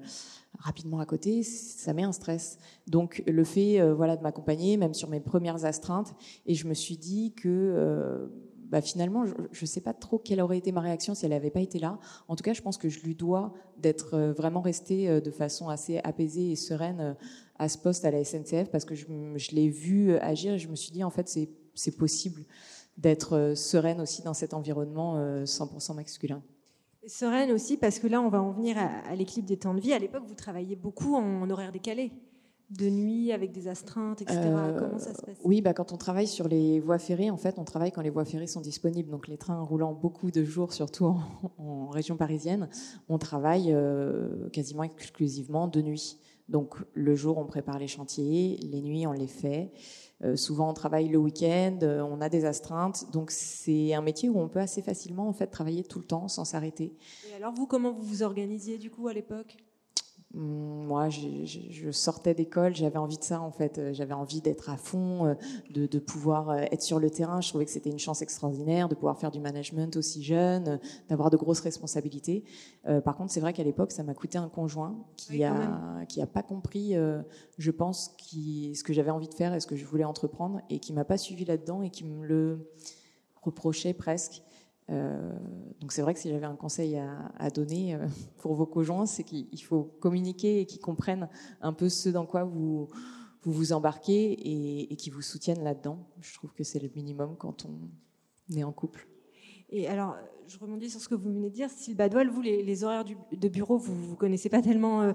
rapidement 0.58 1.00
à 1.00 1.06
côté 1.06 1.42
ça 1.42 1.94
met 1.94 2.02
un 2.02 2.12
stress. 2.12 2.58
Donc 2.86 3.22
le 3.26 3.44
fait 3.44 3.80
voilà 3.92 4.16
de 4.16 4.22
m'accompagner 4.22 4.76
même 4.76 4.94
sur 4.94 5.08
mes 5.08 5.20
premières 5.20 5.64
astreintes 5.64 6.14
et 6.46 6.54
je 6.54 6.66
me 6.66 6.74
suis 6.74 6.98
dit 6.98 7.32
que 7.32 8.28
bah, 8.70 8.82
finalement, 8.82 9.24
je 9.26 9.62
ne 9.62 9.66
sais 9.66 9.80
pas 9.80 9.94
trop 9.94 10.18
quelle 10.18 10.40
aurait 10.40 10.58
été 10.58 10.72
ma 10.72 10.80
réaction 10.80 11.14
si 11.14 11.24
elle 11.24 11.32
n'avait 11.32 11.50
pas 11.50 11.60
été 11.60 11.78
là. 11.78 11.98
En 12.28 12.36
tout 12.36 12.42
cas, 12.42 12.52
je 12.52 12.60
pense 12.60 12.76
que 12.76 12.88
je 12.88 13.00
lui 13.00 13.14
dois 13.14 13.54
d'être 13.78 14.14
euh, 14.14 14.32
vraiment 14.32 14.60
restée 14.60 15.08
euh, 15.08 15.20
de 15.20 15.30
façon 15.30 15.68
assez 15.68 15.98
apaisée 16.04 16.50
et 16.50 16.56
sereine 16.56 17.00
euh, 17.00 17.14
à 17.58 17.68
ce 17.68 17.78
poste 17.78 18.04
à 18.04 18.10
la 18.10 18.22
SNCF 18.22 18.70
parce 18.70 18.84
que 18.84 18.94
je, 18.94 19.06
l'ai 19.52 19.68
vu 19.68 20.16
agir 20.16 20.54
et 20.54 20.58
je 20.58 20.68
me 20.68 20.76
suis 20.76 20.92
dit, 20.92 21.02
en 21.02 21.10
fait, 21.10 21.28
c'est 21.74 21.96
possible 21.96 22.44
d'être 22.98 23.54
sereine 23.56 24.00
aussi 24.00 24.22
dans 24.22 24.34
cet 24.34 24.54
environnement 24.54 25.18
100% 25.44 25.94
masculin. 25.94 26.42
Sereine 27.06 27.50
aussi 27.50 27.76
parce 27.76 27.98
que 27.98 28.06
là, 28.06 28.20
on 28.20 28.28
va 28.28 28.42
en 28.42 28.52
venir 28.52 28.76
à, 28.78 28.86
à 29.08 29.14
l'équilibre 29.16 29.48
des 29.48 29.56
temps 29.56 29.74
de 29.74 29.80
vie. 29.80 29.92
À 29.92 29.98
l'époque, 29.98 30.24
vous 30.26 30.34
travailliez 30.34 30.76
beaucoup 30.76 31.16
en 31.16 31.48
horaire 31.50 31.72
décalé 31.72 32.12
de 32.70 32.90
nuit 32.90 33.32
avec 33.32 33.52
des 33.52 33.68
astreintes, 33.68 34.20
etc. 34.20 34.40
Euh, 34.44 34.78
Comment 34.78 34.98
ça 34.98 35.14
se 35.14 35.22
passe? 35.22 35.38
Oui, 35.42 35.62
bah, 35.62 35.72
quand 35.72 35.92
on 35.92 35.96
travaille 35.96 36.26
sur 36.26 36.48
les 36.48 36.80
voies 36.80 36.98
ferrées, 36.98 37.30
en 37.30 37.38
fait, 37.38 37.58
on 37.58 37.64
travaille 37.64 37.92
quand 37.92 38.02
les 38.02 38.10
voies 38.10 38.26
ferrées 38.26 38.46
sont 38.46 38.60
disponibles. 38.60 39.10
Donc 39.10 39.26
les 39.26 39.38
trains 39.38 39.60
roulant 39.62 39.94
beaucoup 39.94 40.30
de 40.30 40.44
jours, 40.44 40.72
surtout 40.72 41.16
en, 41.58 41.88
région 41.90 42.16
parisienne, 42.16 42.68
on 43.08 43.18
travaille 43.18 43.72
euh, 43.72 44.48
quasiment 44.50 44.82
exclusivement 44.82 45.66
de 45.66 45.80
nuit. 45.80 46.18
Donc 46.48 46.76
le 46.94 47.14
jour, 47.14 47.38
on 47.38 47.46
prépare 47.46 47.78
les 47.78 47.88
chantiers, 47.88 48.58
les 48.62 48.82
nuits, 48.82 49.06
on 49.06 49.12
les 49.12 49.26
fait. 49.26 49.72
Euh, 50.24 50.36
souvent, 50.36 50.70
on 50.70 50.74
travaille 50.74 51.08
le 51.08 51.18
week-end, 51.18 51.78
on 51.82 52.20
a 52.20 52.28
des 52.28 52.44
astreintes. 52.44 53.10
Donc 53.12 53.30
c'est 53.30 53.94
un 53.94 54.02
métier 54.02 54.28
où 54.28 54.38
on 54.38 54.48
peut 54.48 54.58
assez 54.58 54.82
facilement 54.82 55.28
en 55.28 55.32
fait 55.32 55.46
travailler 55.46 55.84
tout 55.84 56.00
le 56.00 56.06
temps 56.06 56.28
sans 56.28 56.44
s'arrêter. 56.44 56.96
Et 57.30 57.34
alors 57.34 57.52
vous, 57.54 57.66
comment 57.66 57.92
vous 57.92 58.02
vous 58.02 58.22
organisiez 58.22 58.78
du 58.78 58.90
coup 58.90 59.08
à 59.08 59.12
l'époque? 59.12 59.56
Moi, 60.34 61.08
je, 61.08 61.90
sortais 61.90 62.34
d'école, 62.34 62.76
j'avais 62.76 62.98
envie 62.98 63.16
de 63.16 63.24
ça 63.24 63.40
en 63.40 63.50
fait. 63.50 63.78
Euh, 63.78 63.92
j'avais 63.94 64.12
envie 64.12 64.42
d'être 64.42 64.68
à 64.68 64.76
fond, 64.76 65.24
euh, 65.24 65.34
de, 65.70 65.98
pouvoir 65.98 66.50
euh, 66.50 66.56
être 66.70 66.82
sur 66.82 66.98
le 66.98 67.08
terrain. 67.08 67.40
Je 67.40 67.48
trouvais 67.48 67.64
que 67.64 67.70
c'était 67.70 67.88
une 67.88 67.98
chance 67.98 68.20
extraordinaire 68.20 68.90
de 68.90 68.94
pouvoir 68.94 69.18
faire 69.18 69.30
du 69.30 69.40
management 69.40 69.96
aussi 69.96 70.22
jeune, 70.22 70.80
d'avoir 71.08 71.30
de 71.30 71.38
grosses 71.38 71.60
responsabilités. 71.60 72.44
par 73.04 73.16
contre, 73.16 73.32
c'est 73.32 73.40
vrai 73.40 73.54
qu'à 73.54 73.64
l'époque, 73.64 73.90
ça 73.90 74.02
m'a 74.02 74.14
coûté 74.14 74.36
un 74.36 74.48
conjoint 74.48 74.96
qui 75.16 75.44
a 75.44 76.04
qui 76.08 76.20
a 76.20 76.26
pas 76.26 76.42
compris, 76.42 76.94
je 77.58 77.70
pense, 77.70 78.14
qui, 78.18 78.74
ce 78.74 78.84
que 78.84 78.92
j'avais 78.92 79.10
envie 79.10 79.28
de 79.28 79.34
faire 79.34 79.54
et 79.54 79.60
ce 79.60 79.66
que 79.66 79.76
je 79.76 79.84
voulais 79.84 80.04
entreprendre, 80.04 80.60
et 80.68 80.78
qui 80.78 80.92
m'a 80.92 81.04
pas 81.04 81.18
suivi 81.18 81.44
là-dedans 81.44 81.82
et 81.82 81.90
qui 81.90 82.04
me 82.04 82.26
le 82.26 82.70
reprochait 83.42 83.94
presque. 83.94 84.42
Euh, 84.90 85.32
donc 85.80 85.92
c'est 85.92 86.02
vrai 86.02 86.14
que 86.14 86.20
si 86.20 86.30
j'avais 86.30 86.46
un 86.46 86.56
conseil 86.56 86.98
à, 86.98 87.50
donner 87.50 87.94
euh, 87.94 88.06
pour 88.38 88.54
vos 88.54 88.66
conjoints, 88.66 89.06
c'est 89.06 89.24
qu'il 89.24 89.62
faut 89.62 89.84
communiquer 90.00 90.60
et 90.60 90.66
qu'ils 90.66 90.80
comprennent 90.80 91.28
un 91.60 91.72
peu 91.72 91.88
ce 91.88 92.08
dans 92.08 92.26
quoi 92.26 92.44
vous 92.44 92.88
vous, 93.42 93.72
embarquez 93.72 94.32
et, 94.32 94.92
et 94.92 94.96
qu'ils 94.96 95.12
vous 95.12 95.22
soutiennent 95.22 95.64
là-dedans. 95.64 95.98
Je 96.20 96.34
trouve 96.34 96.52
que 96.52 96.64
c'est 96.64 96.80
le 96.80 96.90
minimum 96.94 97.36
quand 97.38 97.66
on 97.66 98.56
est 98.56 98.64
en 98.64 98.72
couple. 98.72 99.08
Et 99.70 99.86
alors, 99.86 100.16
je 100.46 100.58
rebondis 100.58 100.90
sur 100.90 101.00
ce 101.00 101.08
que 101.08 101.14
vous 101.14 101.28
venez 101.28 101.50
de 101.50 101.54
dire. 101.54 101.68
Sylvie 101.70 101.96
Badoil, 101.96 102.30
vous, 102.30 102.40
les, 102.40 102.84
horaires 102.84 103.04
de 103.04 103.48
bureau, 103.48 103.76
vous 103.76 104.12
ne 104.12 104.16
connaissez 104.16 104.48
pas 104.48 104.62
tellement 104.62 105.02
euh, 105.02 105.12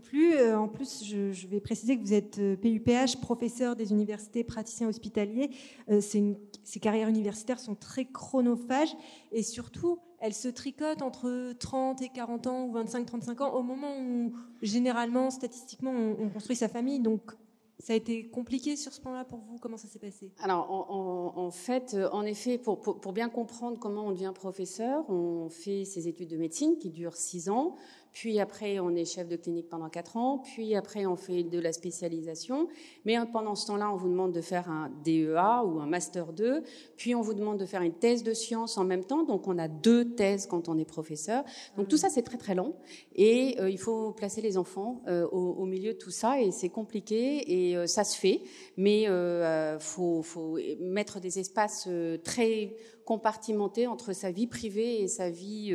plus. 0.00 0.52
en 0.52 0.68
plus, 0.68 1.04
je, 1.04 1.46
vais 1.46 1.60
préciser 1.60 1.96
que 1.96 2.02
vous 2.02 2.14
êtes 2.14 2.40
PUPH, 2.60 3.20
professeur 3.20 3.76
des 3.76 3.92
universités, 3.92 4.44
praticien 4.44 4.88
hospitalier. 4.88 5.50
une 5.88 6.36
ces 6.64 6.80
carrières 6.80 7.08
universitaires 7.08 7.58
sont 7.58 7.74
très 7.74 8.04
chronophages 8.04 8.94
et 9.32 9.42
surtout, 9.42 9.98
elles 10.20 10.34
se 10.34 10.48
tricotent 10.48 11.02
entre 11.02 11.52
30 11.58 12.02
et 12.02 12.08
40 12.08 12.46
ans 12.46 12.64
ou 12.66 12.78
25-35 12.78 13.42
ans 13.42 13.54
au 13.54 13.62
moment 13.62 13.98
où, 13.98 14.32
généralement, 14.62 15.30
statistiquement, 15.30 15.90
on, 15.92 16.28
construit 16.28 16.56
sa 16.56 16.68
famille. 16.68 17.00
Donc, 17.00 17.32
ça 17.80 17.94
a 17.94 17.96
été 17.96 18.28
compliqué 18.28 18.76
sur 18.76 18.92
ce 18.92 19.00
point-là 19.00 19.24
pour 19.24 19.40
vous 19.40 19.58
Comment 19.58 19.76
ça 19.76 19.88
s'est 19.88 19.98
passé? 19.98 20.30
Alors, 20.38 20.70
en, 20.70 21.50
fait, 21.50 21.96
en 22.12 22.22
effet, 22.22 22.58
pour, 22.58 22.80
pour, 22.80 23.12
bien 23.12 23.28
comprendre 23.28 23.78
comment 23.80 24.06
on 24.06 24.12
devient 24.12 24.32
professeur, 24.32 25.04
on 25.10 25.48
fait 25.48 25.84
ses 25.84 26.06
études 26.06 26.30
de 26.30 26.36
médecine 26.36 26.78
qui 26.78 26.90
durent 26.90 27.16
6 27.16 27.48
ans. 27.48 27.74
Puis 28.12 28.38
après, 28.40 28.78
on 28.78 28.94
est 28.94 29.04
chef 29.04 29.28
de 29.28 29.36
clinique 29.36 29.68
pendant 29.68 29.88
quatre 29.88 30.16
ans. 30.16 30.38
Puis 30.38 30.74
après, 30.74 31.06
on 31.06 31.16
fait 31.16 31.42
de 31.42 31.58
la 31.58 31.72
spécialisation. 31.72 32.68
Mais 33.04 33.16
pendant 33.32 33.54
ce 33.54 33.66
temps-là, 33.66 33.90
on 33.90 33.96
vous 33.96 34.08
demande 34.08 34.32
de 34.32 34.40
faire 34.40 34.70
un 34.70 34.90
DEA 35.04 35.64
ou 35.64 35.80
un 35.80 35.86
Master 35.86 36.32
2. 36.32 36.62
Puis 36.96 37.14
on 37.14 37.22
vous 37.22 37.34
demande 37.34 37.58
de 37.58 37.66
faire 37.66 37.82
une 37.82 37.94
thèse 37.94 38.22
de 38.22 38.34
sciences 38.34 38.76
en 38.76 38.84
même 38.84 39.04
temps. 39.04 39.24
Donc 39.24 39.48
on 39.48 39.58
a 39.58 39.66
deux 39.68 40.14
thèses 40.14 40.46
quand 40.46 40.68
on 40.68 40.78
est 40.78 40.84
professeur. 40.84 41.44
Donc 41.76 41.88
tout 41.88 41.96
ça, 41.96 42.10
c'est 42.10 42.22
très 42.22 42.38
très 42.38 42.54
long. 42.54 42.74
Et 43.14 43.56
euh, 43.60 43.70
il 43.70 43.78
faut 43.78 44.12
placer 44.12 44.42
les 44.42 44.58
enfants 44.58 45.02
euh, 45.08 45.26
au, 45.28 45.64
milieu 45.64 45.94
de 45.94 45.98
tout 45.98 46.10
ça. 46.10 46.40
Et 46.40 46.50
c'est 46.50 46.68
compliqué. 46.68 47.70
Et 47.70 47.76
euh, 47.76 47.86
ça 47.86 48.04
se 48.04 48.18
fait. 48.18 48.42
Mais 48.76 49.02
il 49.02 49.80
faut, 49.80 50.22
faut 50.22 50.58
mettre 50.80 51.20
des 51.20 51.38
espaces 51.38 51.88
très 52.24 52.76
compartimentés 53.04 53.86
entre 53.86 54.12
sa 54.12 54.30
vie 54.30 54.46
privée 54.46 55.02
et 55.02 55.08
sa 55.08 55.30
vie 55.30 55.72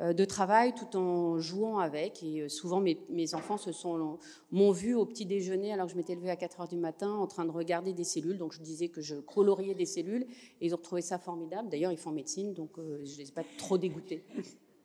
euh, 0.00 0.12
de 0.12 0.24
travail 0.24 0.74
tout 0.74 0.96
en 0.96 1.38
jouant 1.38 1.78
avec. 1.78 2.22
Et 2.22 2.42
euh, 2.42 2.48
souvent, 2.48 2.80
mes, 2.80 3.34
enfants 3.34 3.56
se 3.56 3.72
sont 3.72 4.18
m'ont 4.52 4.70
vu 4.70 4.94
au 4.94 5.04
petit 5.04 5.26
déjeuner 5.26 5.72
alors 5.72 5.86
que 5.86 5.92
je 5.92 5.96
m'étais 5.96 6.14
levée 6.14 6.30
à 6.30 6.36
4 6.36 6.60
heures 6.60 6.68
du 6.68 6.76
matin 6.76 7.10
en 7.10 7.26
train 7.26 7.44
de 7.44 7.50
regarder 7.50 7.92
des 7.92 8.04
cellules. 8.04 8.38
Donc 8.38 8.52
je 8.52 8.60
disais 8.60 8.88
que 8.88 9.00
je 9.00 9.16
coloriais 9.16 9.74
des 9.74 9.86
cellules 9.86 10.26
et 10.60 10.66
ils 10.66 10.74
ont 10.74 10.78
trouvé 10.78 11.02
ça 11.02 11.18
formidable. 11.18 11.68
D'ailleurs, 11.68 11.90
ils 11.90 11.98
font 11.98 12.12
médecine, 12.12 12.54
donc 12.54 12.78
euh, 12.78 13.00
je 13.04 13.12
ne 13.12 13.18
les 13.18 13.28
ai 13.28 13.32
pas 13.32 13.44
trop 13.56 13.78
dégoûtés. 13.78 14.24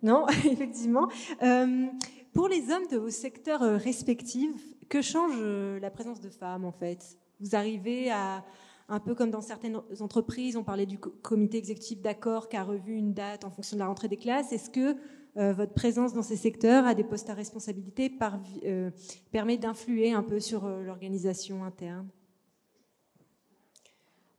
Non, 0.02 0.28
effectivement. 0.52 1.08
pour 2.34 2.50
les 2.50 2.72
hommes 2.72 2.88
de 2.92 2.98
vos 2.98 3.10
secteurs 3.10 3.62
respectifs, 3.80 4.76
que 4.90 5.02
change 5.02 5.42
la 5.42 5.90
présence 5.90 6.20
de 6.20 6.28
femmes 6.28 6.66
en 6.66 6.74
fait? 6.74 7.18
Vous 7.40 7.56
arrivez 7.56 8.12
à 8.12 8.44
un 8.90 9.00
peu 9.00 9.16
comme 9.16 9.32
dans 9.32 9.42
certaines 9.42 9.82
entreprises, 10.00 10.58
on 10.58 10.64
parlait 10.64 10.86
du 10.86 10.98
comité 10.98 11.58
exécutif 11.58 12.02
d'accord 12.02 12.50
qui 12.50 12.58
a 12.58 12.64
revu 12.64 12.94
une 12.94 13.14
date 13.14 13.46
en 13.46 13.50
fonction 13.50 13.78
de 13.78 13.80
la 13.80 13.88
rentrée 13.88 14.08
des 14.08 14.18
classes. 14.18 14.52
Est-ce 14.52 14.70
que 14.70 14.98
euh, 15.36 15.52
votre 15.54 15.74
présence 15.74 16.14
dans 16.14 16.22
ces 16.22 16.36
secteurs 16.36 16.86
à 16.86 16.94
des 16.94 17.04
postes 17.04 17.30
à 17.30 17.34
responsabilité 17.34 18.12
euh, 18.66 18.92
permet 19.32 19.58
d'influer 19.58 20.12
un 20.12 20.22
peu 20.22 20.40
sur 20.40 20.66
euh, 20.66 20.84
l'organisation 20.84 21.64
interne? 21.64 22.08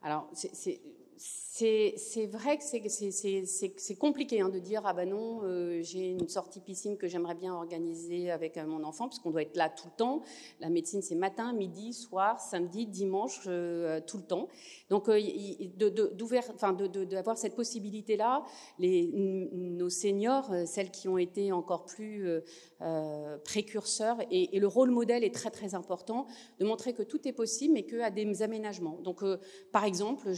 Alors, 0.03 0.31
c'est 0.35 0.81
c'est 1.17 2.27
vrai 2.27 2.59
que 2.59 2.65
c'est 2.65 3.95
compliqué 3.95 4.41
hein, 4.41 4.49
de 4.49 4.59
dire 4.59 4.83
ah 4.87 4.93
ben 4.93 5.09
non 5.09 5.43
euh, 5.45 5.83
j'ai 5.83 6.11
une 6.11 6.29
sortie 6.29 6.59
piscine 6.59 6.97
que 6.97 7.07
j'aimerais 7.07 7.37
bien 7.37 7.55
organiser 7.55 8.33
avec 8.33 8.57
euh, 8.57 8.67
mon 8.67 8.83
enfant 8.83 9.07
puisqu'on 9.09 9.31
doit 9.31 9.43
être 9.43 9.57
là 9.57 9.69
tout 9.69 9.87
le 9.87 9.97
temps. 9.97 10.23
La 10.59 10.69
médecine 10.69 11.01
c'est 11.01 11.15
matin, 11.15 11.53
midi, 11.53 11.93
soir, 11.93 12.41
samedi, 12.41 12.87
dimanche, 12.87 13.43
euh, 13.47 14.01
tout 14.05 14.17
le 14.17 14.25
temps. 14.25 14.49
Donc 14.91 15.09
d'avoir 17.09 17.39
cette 17.39 17.55
possibilité 17.55 18.17
là, 18.17 18.43
nos 18.81 19.91
seniors, 19.91 20.51
celles 20.67 20.91
qui 20.91 21.07
ont 21.09 21.19
été 21.19 21.53
encore 21.53 21.85
plus 21.85 22.29
précurseurs 23.45 24.19
et, 24.31 24.57
et, 24.57 24.61
le 24.61 24.67
rôle 24.67 24.91
modèle 24.91 25.25
est 25.25 25.35
très 25.35 25.51
très 25.51 25.75
important 25.75 26.27
de 26.59 26.65
montrer 26.65 26.93
que 26.93 27.03
tout 27.03 27.27
est 27.27 27.33
possible 27.33 27.75
mais 27.75 27.85
qu'à 27.85 28.11
des 28.11 28.43
aménagements. 28.43 28.99
Donc 29.03 29.23
par 29.73 29.85
exemple 29.85 30.33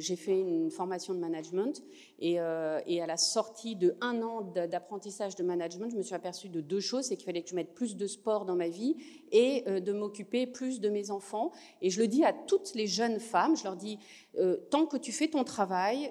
j'ai 0.00 0.16
fait 0.16 0.38
une 0.38 0.70
formation 0.70 1.14
de 1.14 1.18
management 1.18 1.82
et, 2.18 2.40
euh, 2.40 2.78
à 2.78 3.06
la 3.06 3.16
sortie 3.16 3.76
de 3.76 3.96
un 4.00 4.22
an 4.22 4.42
d'apprentissage 4.42 5.36
de 5.36 5.42
management, 5.42 5.90
je 5.90 5.96
me 5.96 6.02
suis 6.02 6.14
aperçue 6.14 6.48
de 6.48 6.60
deux 6.60 6.80
choses, 6.80 7.06
c'est 7.06 7.16
qu'il 7.16 7.24
fallait 7.24 7.42
que 7.42 7.48
je 7.48 7.54
mette 7.54 7.74
plus 7.74 7.96
de 7.96 8.06
sport 8.06 8.44
dans 8.44 8.56
ma 8.56 8.68
vie 8.68 8.96
et 9.32 9.64
euh, 9.66 9.80
de 9.80 9.92
m'occuper 9.92 10.46
plus 10.46 10.80
de 10.80 10.88
mes 10.88 11.10
enfants. 11.10 11.50
Et 11.80 11.90
je 11.90 12.00
le 12.00 12.08
dis 12.08 12.24
à 12.24 12.32
toutes 12.32 12.74
les 12.74 12.86
jeunes 12.86 13.20
femmes, 13.20 13.56
je 13.56 13.64
leur 13.64 13.76
dis, 13.76 13.98
euh, 14.38 14.56
tant 14.70 14.86
que 14.86 14.96
tu 14.96 15.12
fais 15.12 15.28
ton 15.28 15.44
travail, 15.44 16.10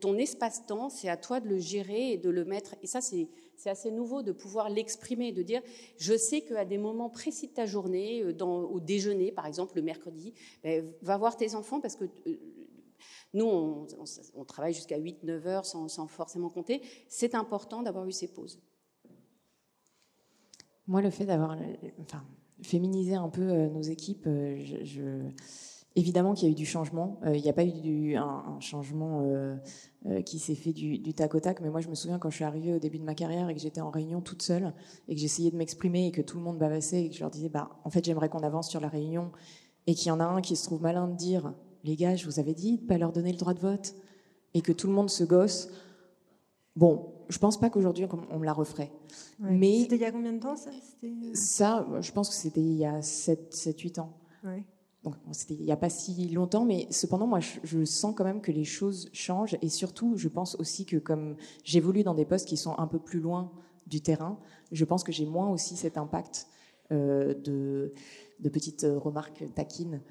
ton 0.00 0.16
espace-temps, 0.16 0.90
c'est 0.90 1.08
à 1.08 1.16
toi 1.16 1.40
de 1.40 1.48
le 1.48 1.58
gérer 1.58 2.12
et 2.12 2.16
de 2.18 2.30
le 2.30 2.44
mettre. 2.44 2.74
Et 2.82 2.86
ça, 2.86 3.00
c'est 3.00 3.28
assez 3.66 3.90
nouveau 3.90 4.22
de 4.22 4.32
pouvoir 4.32 4.70
l'exprimer, 4.70 5.32
de 5.32 5.42
dire, 5.42 5.60
je 5.96 6.16
sais 6.16 6.42
qu'à 6.42 6.64
des 6.64 6.78
moments 6.78 7.10
précis 7.10 7.48
de 7.48 7.52
ta 7.52 7.66
journée, 7.66 8.24
au 8.24 8.80
déjeuner, 8.80 9.32
par 9.32 9.46
exemple, 9.46 9.72
le 9.76 9.82
mercredi, 9.82 10.32
ben, 10.62 10.86
va 11.02 11.16
voir 11.16 11.36
tes 11.36 11.54
enfants 11.54 11.80
parce 11.80 11.96
que 11.96 12.04
nous, 13.34 13.46
on, 13.46 14.44
travaille 14.44 14.72
jusqu'à 14.72 14.98
8-9 14.98 15.46
heures 15.46 15.66
sans, 15.66 15.88
forcément 16.06 16.48
compter. 16.48 16.80
C'est 17.08 17.34
important 17.34 17.82
d'avoir 17.82 18.06
eu 18.06 18.12
ces 18.12 18.28
pauses. 18.28 18.60
Moi, 20.86 21.02
le 21.02 21.10
fait 21.10 21.26
d'avoir 21.26 21.56
enfin, 22.00 22.24
féminisé 22.62 23.14
un 23.14 23.28
peu 23.28 23.42
euh, 23.42 23.68
nos 23.68 23.82
équipes, 23.82 24.26
euh, 24.26 24.56
je, 24.82 25.02
évidemment 25.94 26.32
qu'il 26.32 26.48
y 26.48 26.50
a 26.50 26.52
eu 26.52 26.54
du 26.54 26.64
changement. 26.64 27.20
Euh, 27.26 27.36
il 27.36 27.42
n'y 27.42 27.50
a 27.50 27.52
pas 27.52 27.64
eu 27.64 27.72
du, 27.72 28.16
un, 28.16 28.58
changement 28.60 29.22
qui 30.24 30.38
s'est 30.38 30.54
fait 30.54 30.72
du, 30.72 31.12
tac 31.12 31.34
au 31.34 31.40
tac, 31.40 31.60
mais 31.60 31.68
moi, 31.68 31.82
je 31.82 31.88
me 31.88 31.94
souviens 31.94 32.18
quand 32.18 32.30
je 32.30 32.36
suis 32.36 32.44
arrivée 32.44 32.72
au 32.72 32.78
début 32.78 32.98
de 32.98 33.04
ma 33.04 33.14
carrière 33.14 33.50
et 33.50 33.54
que 33.54 33.60
j'étais 33.60 33.82
en 33.82 33.90
réunion 33.90 34.22
toute 34.22 34.40
seule 34.40 34.72
et 35.06 35.14
que 35.14 35.20
j'essayais 35.20 35.50
de 35.50 35.56
m'exprimer 35.56 36.06
et 36.06 36.12
que 36.12 36.22
tout 36.22 36.38
le 36.38 36.44
monde 36.44 36.56
bavassait 36.56 37.04
et 37.04 37.08
que 37.10 37.14
je 37.14 37.20
leur 37.20 37.30
disais, 37.30 37.50
bah, 37.50 37.70
en 37.84 37.90
fait, 37.90 38.02
j'aimerais 38.04 38.30
qu'on 38.30 38.42
avance 38.42 38.70
sur 38.70 38.80
la 38.80 38.88
réunion 38.88 39.32
et 39.86 39.94
qu'il 39.94 40.08
y 40.08 40.10
en 40.10 40.20
a 40.20 40.24
un 40.24 40.40
qui 40.40 40.56
se 40.56 40.64
trouve 40.64 40.80
malin 40.80 41.08
de 41.08 41.16
dire, 41.16 41.52
les 41.88 41.96
gars, 41.96 42.16
je 42.16 42.26
vous 42.26 42.38
avais 42.38 42.54
dit 42.54 42.78
de 42.78 42.86
pas 42.86 42.98
leur 42.98 43.12
donner 43.12 43.32
le 43.32 43.38
droit 43.38 43.54
de 43.54 43.60
vote 43.60 43.94
et 44.52 44.60
que 44.60 44.72
tout 44.72 44.86
le 44.86 44.92
monde 44.92 45.08
se 45.08 45.24
gosse. 45.24 45.70
Bon, 46.76 47.14
je 47.28 47.38
pense 47.38 47.58
pas 47.58 47.70
qu'aujourd'hui 47.70 48.06
on 48.30 48.38
me 48.38 48.44
la 48.44 48.52
referait. 48.52 48.92
Mais 49.40 49.80
c'était 49.80 49.96
il 49.96 50.02
y 50.02 50.04
a 50.04 50.12
combien 50.12 50.32
de 50.32 50.38
temps 50.38 50.54
ça? 50.54 50.70
Euh, 51.02 51.30
Ça, 51.32 51.86
je 52.00 52.12
pense 52.12 52.28
que 52.28 52.34
c'était 52.34 52.60
il 52.60 52.76
y 52.76 52.84
a 52.84 53.00
7, 53.00 53.54
7 53.54 53.80
8 53.80 53.98
ans. 53.98 54.12
Donc 55.02 55.14
c'était 55.32 55.54
il 55.54 55.64
n'y 55.64 55.72
a 55.72 55.76
pas 55.76 55.88
si 55.88 56.28
longtemps, 56.28 56.64
mais 56.64 56.86
cependant 56.90 57.26
moi 57.26 57.40
je, 57.40 57.84
sens 57.84 58.14
quand 58.14 58.24
même 58.24 58.40
que 58.40 58.52
les 58.52 58.64
choses 58.64 59.08
changent 59.12 59.56
et 59.62 59.68
surtout 59.68 60.16
je 60.16 60.28
pense 60.28 60.56
aussi 60.56 60.84
que 60.84 60.96
comme 60.96 61.36
j'évolue 61.64 62.02
dans 62.02 62.14
des 62.14 62.24
postes 62.24 62.48
qui 62.48 62.56
sont 62.56 62.76
un 62.78 62.86
peu 62.86 62.98
plus 62.98 63.20
loin 63.20 63.50
du 63.86 64.02
terrain, 64.02 64.38
je 64.72 64.84
pense 64.84 65.04
que 65.04 65.12
j'ai 65.12 65.24
moins 65.24 65.48
aussi 65.50 65.76
cet 65.76 65.96
impact 65.96 66.48
euh, 66.90 67.32
de, 67.32 67.94
de 68.40 68.48
petites 68.48 68.86
remarques 68.88 69.44
taquines 69.54 70.02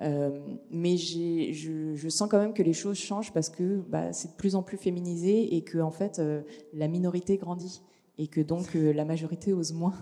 euh, 0.00 0.40
mais 0.70 0.96
je, 0.96 1.92
je, 1.94 2.08
sens 2.08 2.28
quand 2.28 2.38
même 2.38 2.52
que 2.52 2.62
les 2.62 2.72
choses 2.72 2.98
changent 2.98 3.32
parce 3.32 3.48
que 3.48 3.80
bah, 3.88 4.12
c'est 4.12 4.32
de 4.32 4.36
plus 4.36 4.56
en 4.56 4.62
plus 4.62 4.76
féminisé 4.76 5.54
et 5.54 5.62
que 5.62 5.78
en 5.78 5.92
fait 5.92 6.18
euh, 6.18 6.42
la 6.72 6.88
minorité 6.88 7.36
grandit 7.36 7.80
et 8.18 8.26
que 8.26 8.40
donc 8.40 8.74
euh, 8.74 8.92
la 8.92 9.04
majorité 9.04 9.52
ose 9.52 9.72
moins 9.72 9.94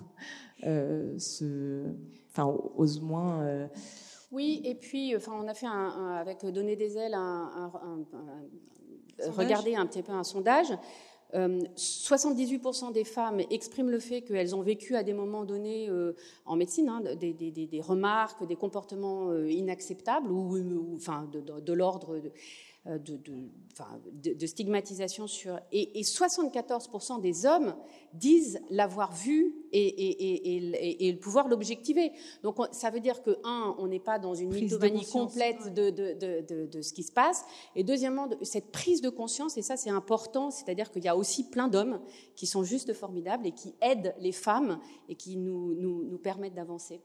se, 0.62 1.85
enfin 2.31 2.55
ose 2.76 3.02
moins. 3.02 3.68
Oui, 4.31 4.62
et 4.64 4.74
puis 4.74 5.14
enfin 5.14 5.33
on 5.38 5.46
a 5.46 5.55
fait 5.55 5.66
un, 5.66 6.16
avec 6.18 6.46
donner 6.46 6.76
des 6.76 6.96
ailes 6.96 7.14
un, 7.14 7.70
regarder 9.28 9.74
un 9.74 9.87
petit 9.87 10.02
peu 10.02 10.12
un 10.12 10.24
sondage. 10.24 10.72
78% 11.35 12.88
euh, 12.88 12.92
des 12.92 13.05
femmes 13.05 13.40
expriment 13.51 13.90
le 13.90 13.99
fait 13.99 14.21
qu'elles 14.21 14.55
ont 14.55 14.61
vécu 14.61 14.97
à 14.97 15.03
des 15.03 15.14
moments 15.14 15.45
donnés 15.45 15.88
euh, 15.88 16.12
en 16.45 16.57
médecine 16.57 16.88
hein, 16.88 17.03
des, 17.16 17.81
remarques, 17.81 18.47
des 18.47 18.57
comportements 18.57 19.31
euh, 19.31 19.51
inacceptables 19.51 20.31
ou, 20.31 20.95
enfin 20.95 21.29
de, 21.33 21.73
l'ordre 21.73 22.21
de, 22.85 24.35
de, 24.35 24.47
stigmatisation 24.47 25.29
sur 25.29 25.61
et, 25.71 26.03
74% 26.03 27.21
des 27.21 27.47
hommes 27.47 27.77
disent 28.12 28.61
l'avoir 28.71 29.14
vu 29.14 29.55
et, 29.71 31.07
et, 31.09 31.14
pouvoir 31.14 31.47
l'objectiver. 31.47 32.11
Donc 32.42 32.57
ça 32.73 32.90
veut 32.90 32.99
dire 32.99 33.23
que 33.23 33.38
un, 33.45 33.77
on 33.79 33.87
n'est 33.87 34.01
pas 34.01 34.18
dans 34.18 34.35
une 34.35 34.53
mythomanie 34.53 35.07
complète 35.07 35.73
de, 35.73 35.90
de, 35.90 36.66
de, 36.66 36.83
ce 36.83 36.92
qui 36.92 37.05
se 37.05 37.12
passe, 37.12 37.45
et 37.77 37.85
deuxièmement 37.85 38.29
cette 38.42 38.73
prise 38.73 39.01
de 39.01 39.11
conscience 39.11 39.57
et 39.57 39.62
ça 39.62 39.77
c'est 39.77 39.90
important, 39.90 40.51
c'est-à-dire 40.51 40.90
qu'il 40.90 41.05
y 41.05 41.09
a 41.09 41.16
aussi 41.16 41.49
plein 41.49 41.68
d'hommes 41.68 42.01
qui 42.35 42.47
sont 42.47 42.64
juste 42.64 42.92
formidables 42.95 43.47
et 43.47 43.53
qui 43.53 43.77
aident 43.81 44.12
les 44.18 44.33
femmes 44.33 44.81
et 45.09 45.14
qui 45.14 45.37
nous, 45.37 45.75
nous, 45.75 46.03
nous 46.03 46.18
permettent 46.18 46.55
d'avancer 46.55 47.01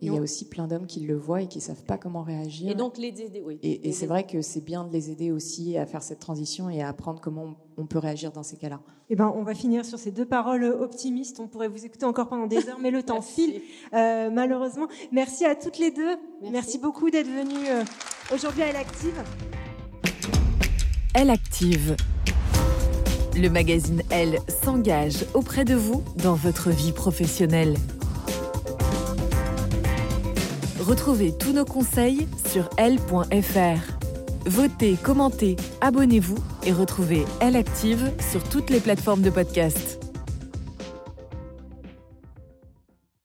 il 0.00 0.12
y 0.12 0.16
a 0.16 0.20
aussi 0.20 0.46
plein 0.46 0.66
d'hommes 0.66 0.86
qui 0.86 1.00
le 1.00 1.16
voient 1.16 1.42
et 1.42 1.48
qui 1.48 1.60
savent 1.60 1.84
pas 1.84 1.96
comment 1.96 2.22
réagir. 2.22 2.70
Et 2.70 2.74
donc 2.74 2.98
les 2.98 3.08
aider, 3.20 3.42
oui. 3.44 3.58
Et, 3.62 3.92
c'est 3.92 4.06
vrai 4.06 4.26
que 4.26 4.42
c'est 4.42 4.60
bien 4.60 4.84
de 4.84 4.92
les 4.92 5.10
aider 5.10 5.32
aussi 5.32 5.78
à 5.78 5.86
faire 5.86 6.02
cette 6.02 6.18
transition 6.18 6.68
et 6.68 6.82
à 6.82 6.88
apprendre 6.88 7.20
comment 7.20 7.54
on 7.78 7.86
peut 7.86 7.98
réagir 7.98 8.30
dans 8.30 8.42
ces 8.42 8.56
cas-là. 8.56 8.80
Eh 9.08 9.16
ben, 9.16 9.32
on 9.34 9.42
va 9.42 9.54
finir 9.54 9.84
sur 9.84 9.98
ces 9.98 10.10
deux 10.10 10.26
paroles 10.26 10.64
optimistes. 10.64 11.40
On 11.40 11.46
pourrait 11.46 11.68
vous 11.68 11.86
écouter 11.86 12.04
encore 12.04 12.28
pendant 12.28 12.46
des 12.46 12.68
heures, 12.68 12.78
mais 12.78 12.90
le 12.90 13.02
temps 13.04 13.22
file 13.22 13.62
euh, 13.94 14.30
malheureusement. 14.30 14.88
Merci 15.12 15.44
à 15.46 15.54
toutes 15.54 15.78
les 15.78 15.90
deux. 15.90 16.16
Merci, 16.50 16.78
beaucoup 16.78 17.10
d'être 17.10 17.28
venues 17.28 17.68
euh, 17.68 17.82
aujourd'hui 18.34 18.62
à 18.62 18.66
Elle 18.66 18.76
Active. 18.76 19.22
Elle 21.14 21.30
Active. 21.30 21.96
Le 23.34 23.48
magazine 23.48 24.02
Elle 24.10 24.38
s'engage 24.62 25.24
auprès 25.34 25.64
de 25.64 25.74
vous 25.74 26.02
dans 26.22 26.34
votre 26.34 26.70
vie 26.70 26.92
professionnelle. 26.92 27.76
Retrouvez 30.86 31.32
tous 31.36 31.52
nos 31.52 31.64
conseils 31.64 32.28
sur 32.48 32.70
L.fr. 32.76 33.80
Votez, 34.46 34.94
commentez, 35.02 35.56
abonnez-vous 35.80 36.38
et 36.64 36.72
retrouvez 36.72 37.24
Elle 37.40 37.56
Active 37.56 38.12
sur 38.20 38.40
toutes 38.44 38.70
les 38.70 38.78
plateformes 38.78 39.22
de 39.22 39.30
podcast. 39.30 40.05